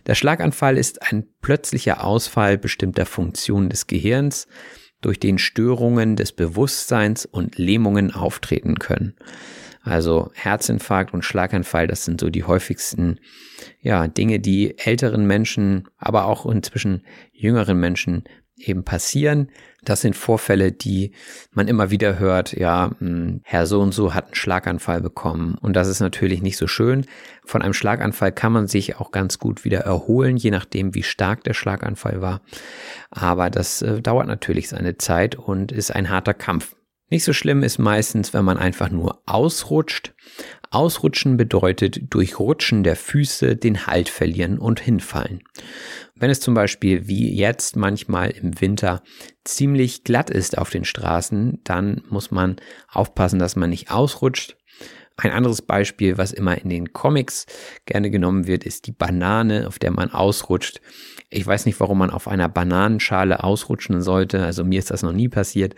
[0.05, 4.49] Der Schlaganfall ist ein plötzlicher Ausfall bestimmter Funktionen des Gehirns,
[4.99, 9.15] durch den Störungen des Bewusstseins und Lähmungen auftreten können.
[9.87, 13.19] Also Herzinfarkt und Schlaganfall, das sind so die häufigsten
[13.81, 18.23] ja, Dinge, die älteren Menschen, aber auch inzwischen jüngeren Menschen
[18.57, 19.49] eben passieren.
[19.83, 21.11] Das sind Vorfälle, die
[21.51, 25.55] man immer wieder hört, ja, hm, Herr so und so hat einen Schlaganfall bekommen.
[25.61, 27.05] Und das ist natürlich nicht so schön.
[27.45, 31.43] Von einem Schlaganfall kann man sich auch ganz gut wieder erholen, je nachdem, wie stark
[31.43, 32.41] der Schlaganfall war.
[33.11, 36.76] Aber das äh, dauert natürlich seine Zeit und ist ein harter Kampf.
[37.09, 40.13] Nicht so schlimm ist meistens, wenn man einfach nur ausrutscht.
[40.69, 45.41] Ausrutschen bedeutet durch Rutschen der Füße den Halt verlieren und hinfallen.
[46.15, 49.03] Wenn es zum Beispiel wie jetzt manchmal im Winter
[49.45, 52.57] ziemlich glatt ist auf den Straßen, dann muss man
[52.89, 54.57] aufpassen, dass man nicht ausrutscht.
[55.15, 57.45] Ein anderes Beispiel, was immer in den Comics
[57.85, 60.81] gerne genommen wird, ist die Banane, auf der man ausrutscht.
[61.29, 64.43] Ich weiß nicht, warum man auf einer Bananenschale ausrutschen sollte.
[64.43, 65.75] Also mir ist das noch nie passiert.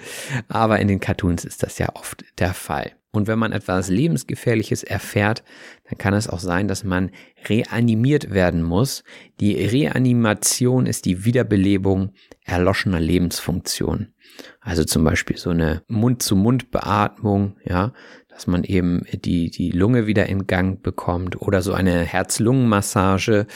[0.48, 2.92] Aber in den Cartoons ist das ja oft der Fall.
[3.12, 5.44] Und wenn man etwas Lebensgefährliches erfährt,
[5.90, 7.10] dann kann es auch sein, dass man
[7.48, 9.04] reanimiert werden muss.
[9.40, 14.14] Die Reanimation ist die Wiederbelebung erloschener Lebensfunktionen.
[14.62, 17.94] Also zum Beispiel so eine Mund-zu-Mund-Beatmung, ja,
[18.30, 23.48] dass man eben die, die Lunge wieder in Gang bekommt oder so eine Herz-Lungen-Massage.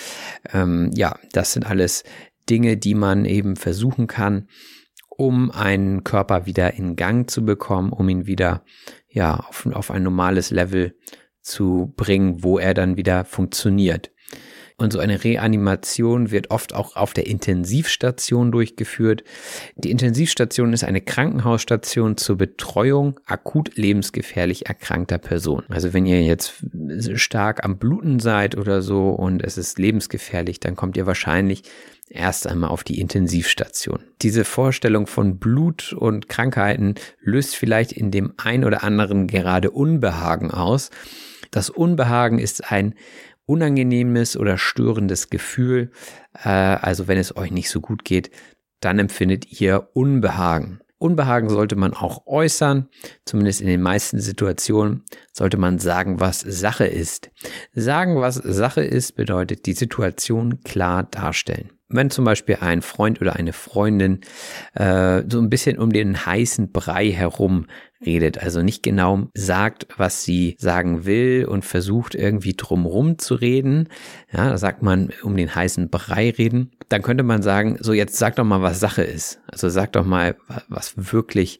[0.51, 2.03] Ähm, ja, das sind alles
[2.49, 4.47] Dinge, die man eben versuchen kann,
[5.17, 8.63] um einen Körper wieder in Gang zu bekommen, um ihn wieder
[9.07, 10.95] ja auf, auf ein normales Level
[11.41, 14.11] zu bringen, wo er dann wieder funktioniert.
[14.75, 19.23] Und so eine Reanimation wird oft auch auf der Intensivstation durchgeführt.
[19.75, 25.65] Die Intensivstation ist eine Krankenhausstation zur Betreuung akut lebensgefährlich erkrankter Personen.
[25.69, 26.65] Also wenn ihr jetzt
[27.13, 31.63] stark am Bluten seid oder so und es ist lebensgefährlich, dann kommt ihr wahrscheinlich
[32.09, 34.03] erst einmal auf die Intensivstation.
[34.21, 40.51] Diese Vorstellung von Blut und Krankheiten löst vielleicht in dem ein oder anderen gerade Unbehagen
[40.51, 40.89] aus.
[41.51, 42.95] Das Unbehagen ist ein
[43.45, 45.91] unangenehmes oder störendes Gefühl.
[46.43, 48.31] Äh, also wenn es euch nicht so gut geht,
[48.79, 50.82] dann empfindet ihr Unbehagen.
[51.03, 52.87] Unbehagen sollte man auch äußern,
[53.25, 57.29] zumindest in den meisten Situationen sollte man sagen, was Sache ist.
[57.73, 61.71] Sagen, was Sache ist, bedeutet die Situation klar darstellen.
[61.89, 64.21] Wenn zum Beispiel ein Freund oder eine Freundin
[64.73, 67.67] äh, so ein bisschen um den heißen Brei herum
[68.05, 73.89] redet, also nicht genau sagt, was sie sagen will und versucht irgendwie drumrum zu reden,
[74.31, 78.17] ja, da sagt man um den heißen Brei reden, dann könnte man sagen, so jetzt
[78.17, 79.39] sag doch mal, was Sache ist.
[79.47, 80.35] Also sag doch mal,
[80.67, 81.59] was wirklich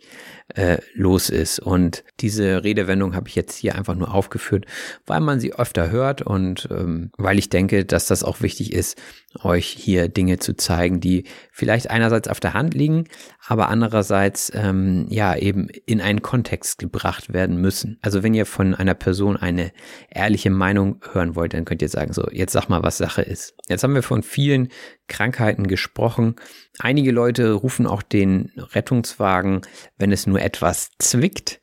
[0.56, 1.60] äh, los ist.
[1.60, 4.66] Und diese Redewendung habe ich jetzt hier einfach nur aufgeführt,
[5.06, 9.02] weil man sie öfter hört und ähm, weil ich denke, dass das auch wichtig ist,
[9.42, 13.06] euch hier Dinge zu zeigen, die vielleicht einerseits auf der Hand liegen,
[13.46, 17.98] aber andererseits ähm, ja eben in einen Kontext gebracht werden müssen.
[18.02, 19.72] Also wenn ihr von einer Person eine
[20.10, 23.56] ehrliche Meinung hören wollt, dann könnt ihr sagen, so jetzt sag mal, was Sache ist.
[23.68, 24.70] Jetzt haben wir von vielen
[25.08, 26.36] Krankheiten gesprochen.
[26.80, 29.62] Einige Leute rufen auch den Rettungswagen,
[29.98, 31.60] wenn es nur etwas zwickt.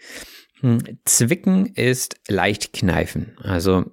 [0.61, 3.37] Hm, zwicken ist leicht kneifen.
[3.43, 3.85] Also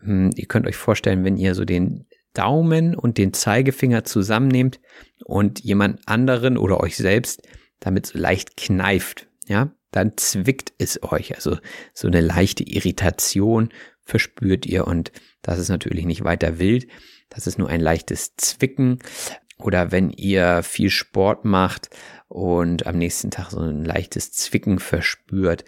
[0.00, 4.80] hm, ihr könnt euch vorstellen, wenn ihr so den Daumen und den Zeigefinger zusammennehmt
[5.24, 7.42] und jemand anderen oder euch selbst
[7.80, 11.34] damit so leicht kneift, ja, dann zwickt es euch.
[11.34, 11.58] Also
[11.94, 13.70] so eine leichte Irritation
[14.04, 15.12] verspürt ihr und
[15.42, 16.86] das ist natürlich nicht weiter wild.
[17.30, 18.98] Das ist nur ein leichtes Zwicken.
[19.62, 21.90] Oder wenn ihr viel Sport macht
[22.28, 25.64] und am nächsten Tag so ein leichtes Zwicken verspürt,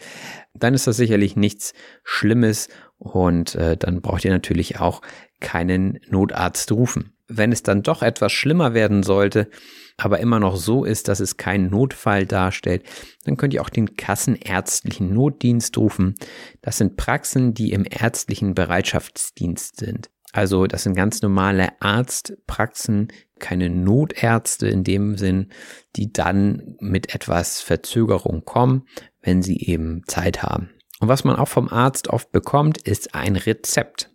[0.54, 1.74] dann ist das sicherlich nichts
[2.04, 2.68] Schlimmes
[2.98, 5.02] und äh, dann braucht ihr natürlich auch
[5.40, 7.12] keinen Notarzt rufen.
[7.26, 9.48] Wenn es dann doch etwas schlimmer werden sollte,
[9.96, 12.84] aber immer noch so ist, dass es keinen Notfall darstellt,
[13.24, 16.14] dann könnt ihr auch den kassenärztlichen Notdienst rufen.
[16.60, 20.10] Das sind Praxen, die im ärztlichen Bereitschaftsdienst sind.
[20.32, 23.08] Also das sind ganz normale Arztpraxen,
[23.42, 25.50] keine Notärzte in dem Sinn,
[25.96, 28.86] die dann mit etwas Verzögerung kommen,
[29.20, 30.70] wenn sie eben Zeit haben.
[31.00, 34.08] Und was man auch vom Arzt oft bekommt, ist ein Rezept.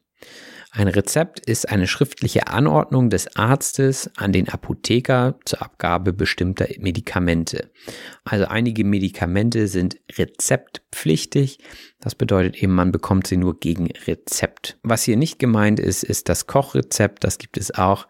[0.71, 7.71] Ein Rezept ist eine schriftliche Anordnung des Arztes an den Apotheker zur Abgabe bestimmter Medikamente.
[8.23, 11.59] Also einige Medikamente sind rezeptpflichtig.
[11.99, 14.77] Das bedeutet eben, man bekommt sie nur gegen Rezept.
[14.83, 17.23] Was hier nicht gemeint ist, ist das Kochrezept.
[17.23, 18.07] Das gibt es auch,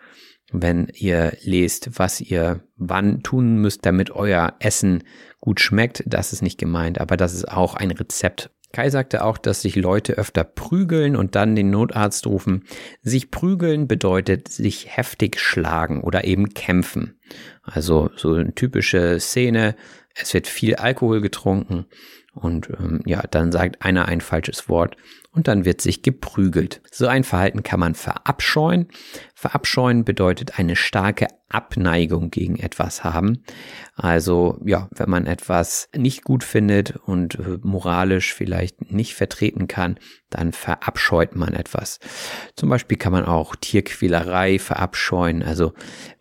[0.52, 5.04] wenn ihr lest, was ihr wann tun müsst, damit euer Essen
[5.40, 6.04] gut schmeckt.
[6.06, 9.76] Das ist nicht gemeint, aber das ist auch ein Rezept, Kai sagte auch, dass sich
[9.76, 12.66] Leute öfter prügeln und dann den Notarzt rufen.
[13.02, 17.18] Sich prügeln bedeutet sich heftig schlagen oder eben kämpfen.
[17.64, 19.76] Also so eine typische Szene.
[20.16, 21.86] Es wird viel Alkohol getrunken
[22.38, 24.96] und ähm, ja, dann sagt einer ein falsches Wort
[25.38, 26.82] und dann wird sich geprügelt.
[26.92, 28.88] So ein Verhalten kann man verabscheuen.
[29.36, 33.44] Verabscheuen bedeutet eine starke Abneigung gegen etwas haben.
[33.96, 40.00] Also ja, wenn man etwas nicht gut findet und äh, moralisch vielleicht nicht vertreten kann,
[40.32, 42.00] dann verabscheut man etwas.
[42.56, 45.44] Zum Beispiel kann man auch Tierquälerei verabscheuen.
[45.44, 45.74] Also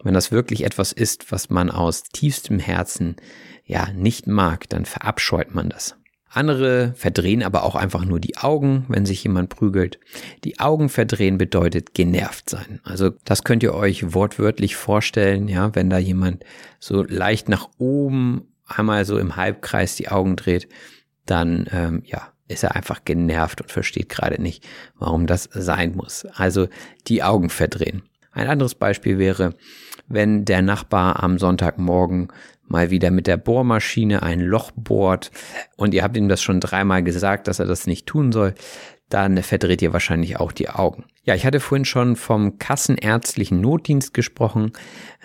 [0.03, 3.17] wenn das wirklich etwas ist, was man aus tiefstem Herzen
[3.65, 5.97] ja nicht mag, dann verabscheut man das.
[6.29, 9.99] Andere verdrehen aber auch einfach nur die Augen, wenn sich jemand prügelt.
[10.45, 12.81] Die Augen verdrehen bedeutet genervt sein.
[12.85, 16.45] Also das könnt ihr euch wortwörtlich vorstellen, ja, wenn da jemand
[16.79, 20.69] so leicht nach oben einmal so im Halbkreis die Augen dreht,
[21.25, 24.67] dann ähm, ja, ist er einfach genervt und versteht gerade nicht,
[24.99, 26.27] warum das sein muss.
[26.35, 26.69] Also
[27.07, 28.03] die Augen verdrehen.
[28.33, 29.55] Ein anderes Beispiel wäre,
[30.09, 32.29] wenn der Nachbar am Sonntagmorgen
[32.69, 35.31] mal wieder mit der Bohrmaschine ein Loch bohrt
[35.77, 38.55] und ihr habt ihm das schon dreimal gesagt, dass er das nicht tun soll,
[39.09, 41.05] dann verdreht ihr wahrscheinlich auch die Augen.
[41.23, 44.73] Ja, ich hatte vorhin schon vom kassenärztlichen Notdienst gesprochen.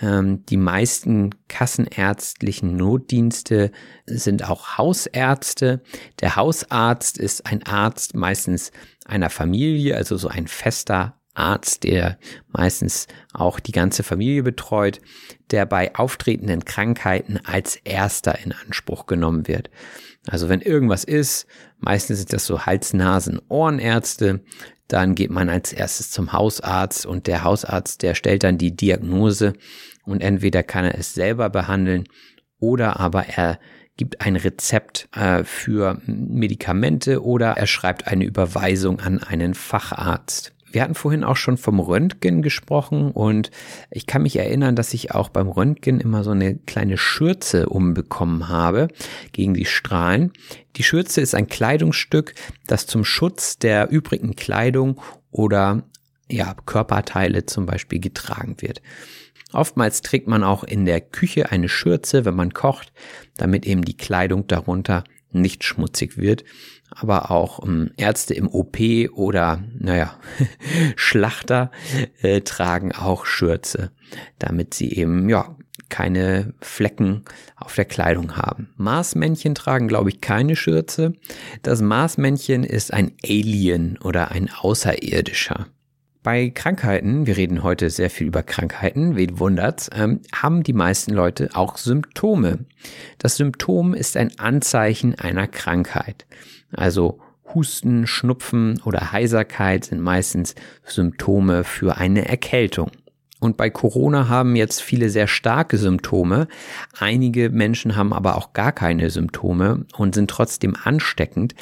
[0.01, 3.71] Ähm, die meisten kassenärztlichen Notdienste
[4.05, 5.81] sind auch Hausärzte.
[6.19, 8.71] Der Hausarzt ist ein Arzt meistens
[9.05, 12.17] einer Familie, also so ein fester Arzt, der
[12.47, 14.99] meistens auch die ganze Familie betreut,
[15.51, 19.69] der bei auftretenden Krankheiten als erster in Anspruch genommen wird.
[20.27, 21.47] Also wenn irgendwas ist,
[21.79, 24.41] meistens sind das so Hals-, Nasen-, Ohrenärzte,
[24.87, 29.53] dann geht man als erstes zum Hausarzt und der Hausarzt, der stellt dann die Diagnose
[30.03, 32.05] und entweder kann er es selber behandeln
[32.59, 33.59] oder aber er
[33.97, 40.53] gibt ein Rezept äh, für Medikamente oder er schreibt eine Überweisung an einen Facharzt.
[40.73, 43.51] Wir hatten vorhin auch schon vom Röntgen gesprochen und
[43.89, 48.49] ich kann mich erinnern, dass ich auch beim Röntgen immer so eine kleine Schürze umbekommen
[48.49, 48.87] habe
[49.31, 50.31] gegen die Strahlen.
[50.77, 52.33] Die Schürze ist ein Kleidungsstück,
[52.67, 55.01] das zum Schutz der übrigen Kleidung
[55.31, 55.83] oder
[56.29, 58.81] ja, Körperteile zum Beispiel getragen wird.
[59.53, 62.93] Oftmals trägt man auch in der Küche eine Schürze, wenn man kocht,
[63.35, 65.03] damit eben die Kleidung darunter
[65.33, 66.43] nicht schmutzig wird.
[66.91, 68.77] Aber auch ähm, Ärzte im OP
[69.13, 70.19] oder, naja,
[70.95, 71.71] Schlachter
[72.21, 73.91] äh, tragen auch Schürze,
[74.39, 75.55] damit sie eben, ja,
[75.89, 77.23] keine Flecken
[77.55, 78.73] auf der Kleidung haben.
[78.77, 81.13] Marsmännchen tragen, glaube ich, keine Schürze.
[81.61, 85.67] Das Marsmännchen ist ein Alien oder ein Außerirdischer.
[86.23, 91.13] Bei Krankheiten, wir reden heute sehr viel über Krankheiten, wen wundert's, ähm, haben die meisten
[91.13, 92.65] Leute auch Symptome.
[93.17, 96.27] Das Symptom ist ein Anzeichen einer Krankheit.
[96.73, 97.19] Also
[97.53, 100.55] Husten, Schnupfen oder Heiserkeit sind meistens
[100.85, 102.91] Symptome für eine Erkältung.
[103.39, 106.47] Und bei Corona haben jetzt viele sehr starke Symptome.
[106.99, 111.55] Einige Menschen haben aber auch gar keine Symptome und sind trotzdem ansteckend.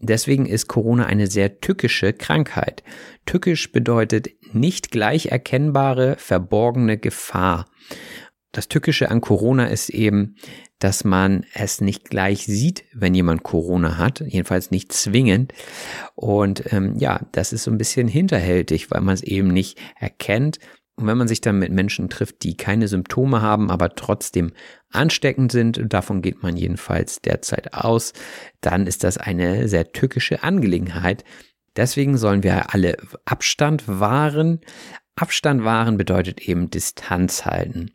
[0.00, 2.82] Deswegen ist Corona eine sehr tückische Krankheit.
[3.26, 7.66] Tückisch bedeutet nicht gleich erkennbare, verborgene Gefahr.
[8.52, 10.36] Das Tückische an Corona ist eben,
[10.78, 15.52] dass man es nicht gleich sieht, wenn jemand Corona hat, jedenfalls nicht zwingend.
[16.14, 20.58] Und ähm, ja, das ist so ein bisschen hinterhältig, weil man es eben nicht erkennt
[20.98, 24.50] und wenn man sich dann mit Menschen trifft, die keine Symptome haben, aber trotzdem
[24.90, 28.12] ansteckend sind, davon geht man jedenfalls derzeit aus,
[28.60, 31.22] dann ist das eine sehr tückische Angelegenheit.
[31.76, 34.60] Deswegen sollen wir alle Abstand wahren.
[35.14, 37.92] Abstand wahren bedeutet eben Distanz halten.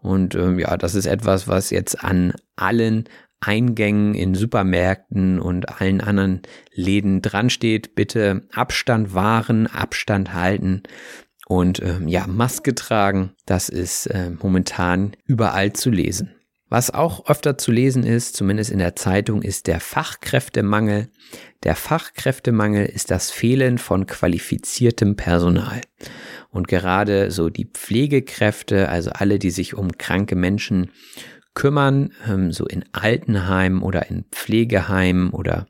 [0.00, 3.08] Und ähm, ja, das ist etwas, was jetzt an allen
[3.40, 6.42] Eingängen in Supermärkten und allen anderen
[6.72, 7.94] Läden dran steht.
[7.94, 10.82] Bitte Abstand wahren, Abstand halten.
[11.46, 16.32] Und ähm, ja, Maske tragen, das ist äh, momentan überall zu lesen.
[16.68, 21.08] Was auch öfter zu lesen ist, zumindest in der Zeitung, ist der Fachkräftemangel.
[21.62, 25.80] Der Fachkräftemangel ist das Fehlen von qualifiziertem Personal.
[26.50, 30.90] Und gerade so die Pflegekräfte, also alle, die sich um kranke Menschen
[31.56, 35.66] kümmern, ähm, so in Altenheimen oder in Pflegeheimen oder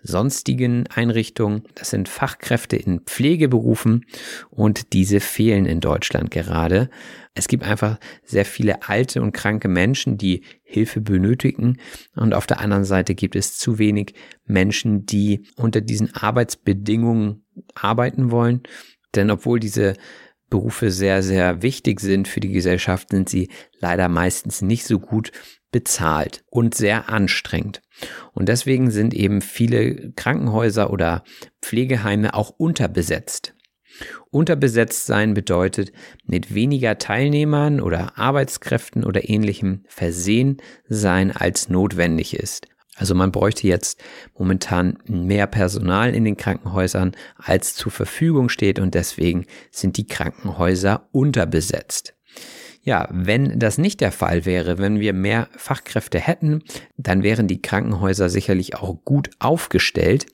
[0.00, 1.64] sonstigen Einrichtungen.
[1.74, 4.06] Das sind Fachkräfte in Pflegeberufen
[4.50, 6.88] und diese fehlen in Deutschland gerade.
[7.34, 11.78] Es gibt einfach sehr viele alte und kranke Menschen, die Hilfe benötigen
[12.14, 14.14] und auf der anderen Seite gibt es zu wenig
[14.46, 17.44] Menschen, die unter diesen Arbeitsbedingungen
[17.74, 18.62] arbeiten wollen.
[19.14, 19.94] Denn obwohl diese
[20.50, 23.48] Berufe sehr, sehr wichtig sind für die Gesellschaft, sind sie
[23.80, 25.32] leider meistens nicht so gut
[25.72, 27.82] bezahlt und sehr anstrengend.
[28.32, 31.24] Und deswegen sind eben viele Krankenhäuser oder
[31.60, 33.54] Pflegeheime auch unterbesetzt.
[34.30, 35.92] Unterbesetzt sein bedeutet
[36.24, 40.58] mit weniger Teilnehmern oder Arbeitskräften oder ähnlichem versehen
[40.88, 42.68] sein, als notwendig ist.
[42.96, 44.02] Also man bräuchte jetzt
[44.38, 51.08] momentan mehr Personal in den Krankenhäusern, als zur Verfügung steht und deswegen sind die Krankenhäuser
[51.10, 52.14] unterbesetzt.
[52.82, 56.62] Ja, wenn das nicht der Fall wäre, wenn wir mehr Fachkräfte hätten,
[56.98, 60.26] dann wären die Krankenhäuser sicherlich auch gut aufgestellt.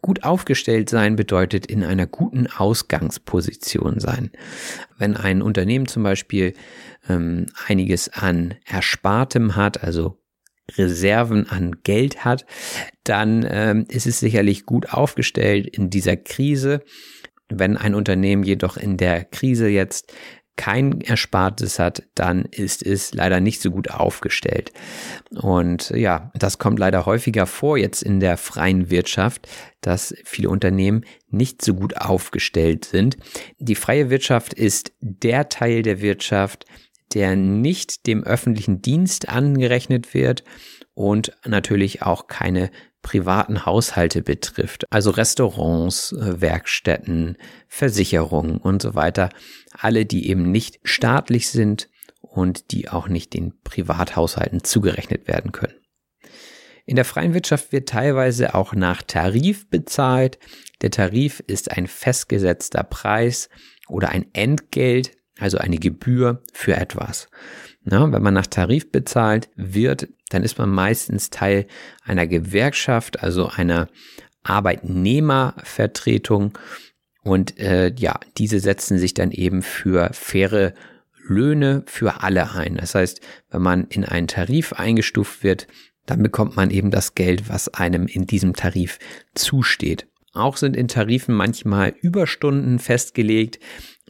[0.00, 4.30] Gut aufgestellt sein bedeutet in einer guten Ausgangsposition sein.
[4.98, 6.52] Wenn ein Unternehmen zum Beispiel
[7.08, 10.17] ähm, einiges an Erspartem hat, also
[10.76, 12.44] Reserven an Geld hat,
[13.04, 16.82] dann ähm, ist es sicherlich gut aufgestellt in dieser Krise.
[17.48, 20.12] Wenn ein Unternehmen jedoch in der Krise jetzt
[20.58, 24.72] kein Erspartes hat, dann ist es leider nicht so gut aufgestellt.
[25.30, 29.48] Und ja, das kommt leider häufiger vor jetzt in der freien Wirtschaft,
[29.80, 33.16] dass viele Unternehmen nicht so gut aufgestellt sind.
[33.58, 36.64] Die freie Wirtschaft ist der Teil der Wirtschaft,
[37.14, 40.44] der nicht dem öffentlichen Dienst angerechnet wird
[40.94, 42.70] und natürlich auch keine
[43.02, 47.36] privaten Haushalte betrifft, also Restaurants, äh, Werkstätten,
[47.68, 49.30] Versicherungen und so weiter,
[49.72, 51.88] alle, die eben nicht staatlich sind
[52.20, 55.74] und die auch nicht den Privathaushalten zugerechnet werden können.
[56.84, 60.38] In der freien Wirtschaft wird teilweise auch nach Tarif bezahlt.
[60.80, 63.50] Der Tarif ist ein festgesetzter Preis
[63.88, 67.28] oder ein Entgelt, also eine Gebühr für etwas.
[67.84, 71.66] Na, wenn man nach Tarif bezahlt wird, dann ist man meistens Teil
[72.04, 73.88] einer Gewerkschaft, also einer
[74.42, 76.58] Arbeitnehmervertretung.
[77.22, 80.74] Und äh, ja, diese setzen sich dann eben für faire
[81.26, 82.76] Löhne für alle ein.
[82.76, 83.20] Das heißt,
[83.50, 85.66] wenn man in einen Tarif eingestuft wird,
[86.06, 88.98] dann bekommt man eben das Geld, was einem in diesem Tarif
[89.34, 90.06] zusteht.
[90.32, 93.58] Auch sind in Tarifen manchmal Überstunden festgelegt.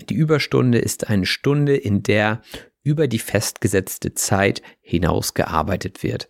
[0.09, 2.42] Die Überstunde ist eine Stunde, in der
[2.82, 6.28] über die festgesetzte Zeit hinaus gearbeitet wird.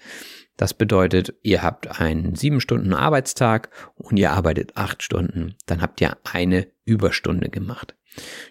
[0.56, 5.54] Das bedeutet, ihr habt einen sieben Stunden Arbeitstag und ihr arbeitet acht Stunden.
[5.66, 7.94] Dann habt ihr eine Überstunde gemacht.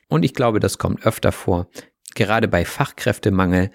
[0.07, 1.67] Und ich glaube, das kommt öfter vor,
[2.15, 3.71] gerade bei Fachkräftemangel,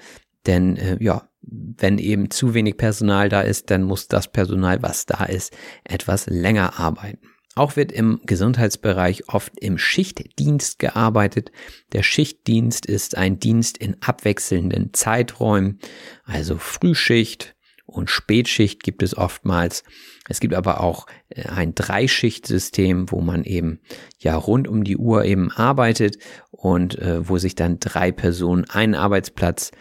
[0.47, 5.07] denn äh, ja, wenn eben zu wenig Personal da ist, dann muss das Personal, was
[5.07, 7.32] da ist, etwas länger arbeiten.
[7.55, 11.53] Auch wird im Gesundheitsbereich oft im Schichtdienst gearbeitet.
[11.93, 15.79] Der Schichtdienst ist ein Dienst in abwechselnden Zeiträumen,
[16.25, 19.85] also Frühschicht und Spätschicht gibt es oftmals.
[20.29, 23.81] Es gibt aber auch äh, ein Dreischichtsystem, wo man eben
[24.19, 26.19] ja rund um die Uhr eben arbeitet
[26.51, 29.73] und äh, wo sich dann drei Personen einen Arbeitsplatz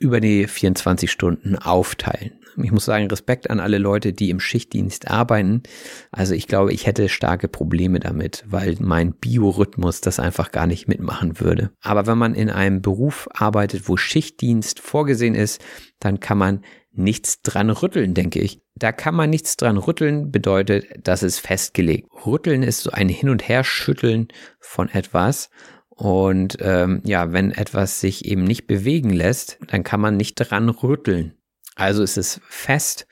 [0.00, 2.41] über die 24 Stunden aufteilen.
[2.56, 5.62] Ich muss sagen, Respekt an alle Leute, die im Schichtdienst arbeiten.
[6.10, 10.88] Also ich glaube, ich hätte starke Probleme damit, weil mein Biorhythmus das einfach gar nicht
[10.88, 11.70] mitmachen würde.
[11.80, 15.62] Aber wenn man in einem Beruf arbeitet, wo Schichtdienst vorgesehen ist,
[16.00, 18.60] dann kann man nichts dran rütteln, denke ich.
[18.74, 22.08] Da kann man nichts dran rütteln, bedeutet, das ist festgelegt.
[22.26, 24.28] Rütteln ist so ein Hin- und Herschütteln
[24.60, 25.50] von etwas.
[25.90, 30.68] Und ähm, ja, wenn etwas sich eben nicht bewegen lässt, dann kann man nicht dran
[30.68, 31.34] rütteln.
[31.74, 33.06] Also ist es fest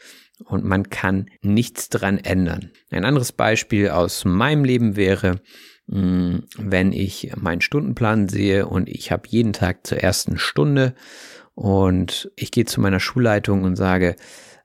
[0.44, 2.70] und man kann nichts dran ändern.
[2.90, 5.40] Ein anderes Beispiel aus meinem Leben wäre,
[5.90, 10.94] hm, wenn ich meinen Stundenplan sehe und ich habe jeden Tag zur ersten Stunde
[11.54, 14.16] und ich gehe zu meiner Schulleitung und sage,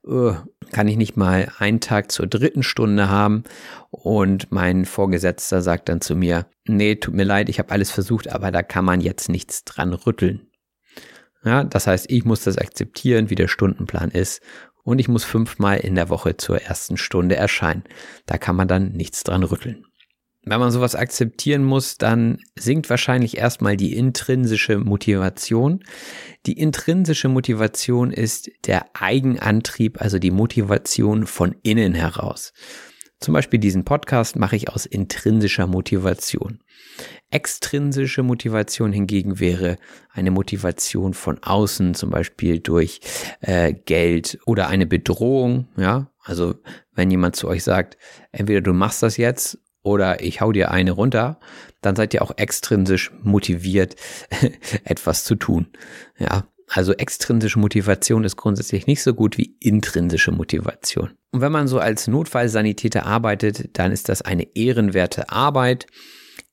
[0.06, 0.36] uh,
[0.72, 3.44] kann ich nicht mal einen Tag zur dritten Stunde haben?
[3.90, 8.32] Und mein Vorgesetzter sagt dann zu mir, nee, tut mir leid, ich habe alles versucht,
[8.32, 10.45] aber da kann man jetzt nichts dran rütteln.
[11.46, 14.42] Ja, das heißt, ich muss das akzeptieren, wie der Stundenplan ist.
[14.84, 17.84] Und ich muss fünfmal in der Woche zur ersten Stunde erscheinen.
[18.26, 19.86] Da kann man dann nichts dran rütteln.
[20.48, 25.84] Wenn man sowas akzeptieren muss, dann sinkt wahrscheinlich erstmal die intrinsische Motivation.
[26.46, 32.54] Die intrinsische Motivation ist der Eigenantrieb, also die Motivation von innen heraus.
[33.20, 36.60] Zum Beispiel diesen Podcast mache ich aus intrinsischer Motivation.
[37.32, 39.78] Extrinsische Motivation hingegen wäre
[40.12, 43.00] eine Motivation von außen, zum Beispiel durch
[43.42, 45.70] äh, Geld oder eine Bedrohung.
[45.78, 46.56] Ja, also
[46.94, 47.98] wenn jemand zu euch sagt,
[48.32, 51.40] entweder du machst das jetzt oder ich hau dir eine runter,
[51.82, 53.96] dann seid ihr auch extrinsisch motiviert,
[54.84, 55.68] etwas zu tun.
[56.18, 61.12] Ja, also extrinsische Motivation ist grundsätzlich nicht so gut wie intrinsische Motivation.
[61.32, 65.86] Und wenn man so als Notfallsanitäter arbeitet, dann ist das eine ehrenwerte Arbeit.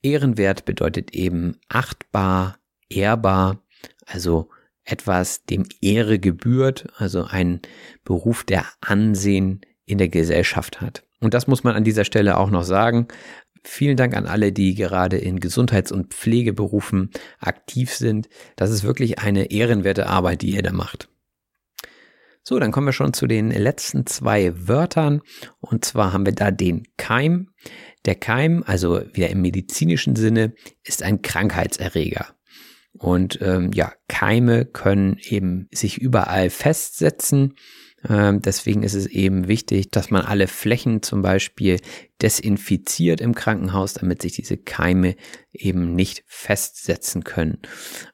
[0.03, 2.59] Ehrenwert bedeutet eben achtbar,
[2.89, 3.63] ehrbar,
[4.07, 4.51] also
[4.85, 7.61] etwas dem Ehre gebührt, also ein
[8.05, 11.05] Beruf, der Ansehen in der Gesellschaft hat.
[11.21, 13.07] Und das muss man an dieser Stelle auch noch sagen.
[13.65, 18.29] Vielen Dank an alle, die gerade in Gesundheits- und Pflegeberufen aktiv sind.
[18.57, 21.09] Das ist wirklich eine ehrenwerte Arbeit, die ihr da macht.
[22.45, 25.23] So, dann kommen wir schon zu den letzten zwei Wörtern.
[25.61, 27.51] Und zwar haben wir da den Keim.
[28.05, 32.35] Der Keim, also wieder im medizinischen Sinne, ist ein Krankheitserreger.
[32.95, 37.55] Und ähm, ja, Keime können eben sich überall festsetzen
[38.09, 41.79] deswegen ist es eben wichtig, dass man alle Flächen zum Beispiel
[42.21, 45.15] desinfiziert im Krankenhaus, damit sich diese Keime
[45.53, 47.59] eben nicht festsetzen können.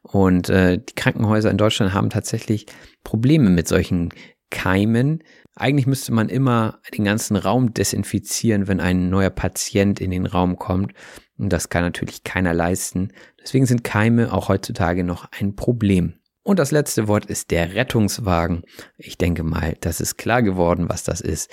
[0.02, 2.66] Und äh, die Krankenhäuser in Deutschland haben tatsächlich
[3.02, 4.10] Probleme mit solchen
[4.50, 5.22] Keimen.
[5.54, 10.56] Eigentlich müsste man immer den ganzen Raum desinfizieren, wenn ein neuer Patient in den Raum
[10.56, 10.92] kommt.
[11.38, 13.12] Und das kann natürlich keiner leisten.
[13.40, 16.17] Deswegen sind Keime auch heutzutage noch ein Problem.
[16.48, 18.62] Und das letzte Wort ist der Rettungswagen.
[18.96, 21.50] Ich denke mal, das ist klar geworden, was das ist.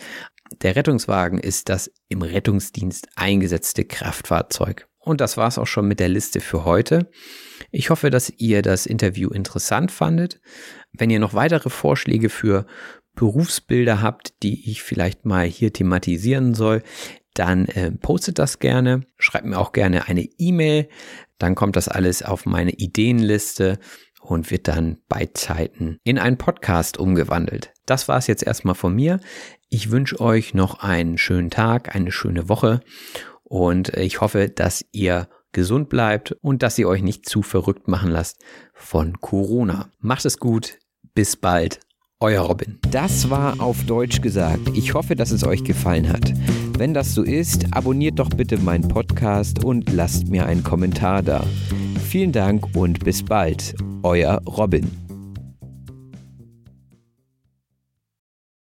[0.62, 4.88] Der Rettungswagen ist das im Rettungsdienst eingesetzte Kraftfahrzeug.
[4.98, 7.12] Und das war's auch schon mit der Liste für heute.
[7.72, 10.40] Ich hoffe, dass ihr das Interview interessant fandet.
[10.94, 12.66] Wenn ihr noch weitere Vorschläge für
[13.16, 16.84] Berufsbilder habt, die ich vielleicht mal hier thematisieren soll,
[17.34, 19.02] dann äh, postet das gerne.
[19.18, 20.88] Schreibt mir auch gerne eine E-Mail.
[21.38, 23.78] Dann kommt das alles auf meine Ideenliste
[24.26, 27.74] und wird dann bei Zeiten in einen Podcast umgewandelt.
[27.86, 29.20] Das war es jetzt erstmal von mir.
[29.70, 32.82] Ich wünsche euch noch einen schönen Tag, eine schöne Woche
[33.44, 38.12] und ich hoffe, dass ihr gesund bleibt und dass ihr euch nicht zu verrückt machen
[38.12, 39.90] lasst von Corona.
[40.00, 40.80] Macht es gut,
[41.14, 41.80] bis bald,
[42.26, 42.80] euer Robin.
[42.90, 44.72] Das war auf Deutsch gesagt.
[44.74, 46.34] Ich hoffe, dass es euch gefallen hat.
[46.76, 51.44] Wenn das so ist, abonniert doch bitte meinen Podcast und lasst mir einen Kommentar da.
[52.10, 55.05] Vielen Dank und bis bald, euer Robin.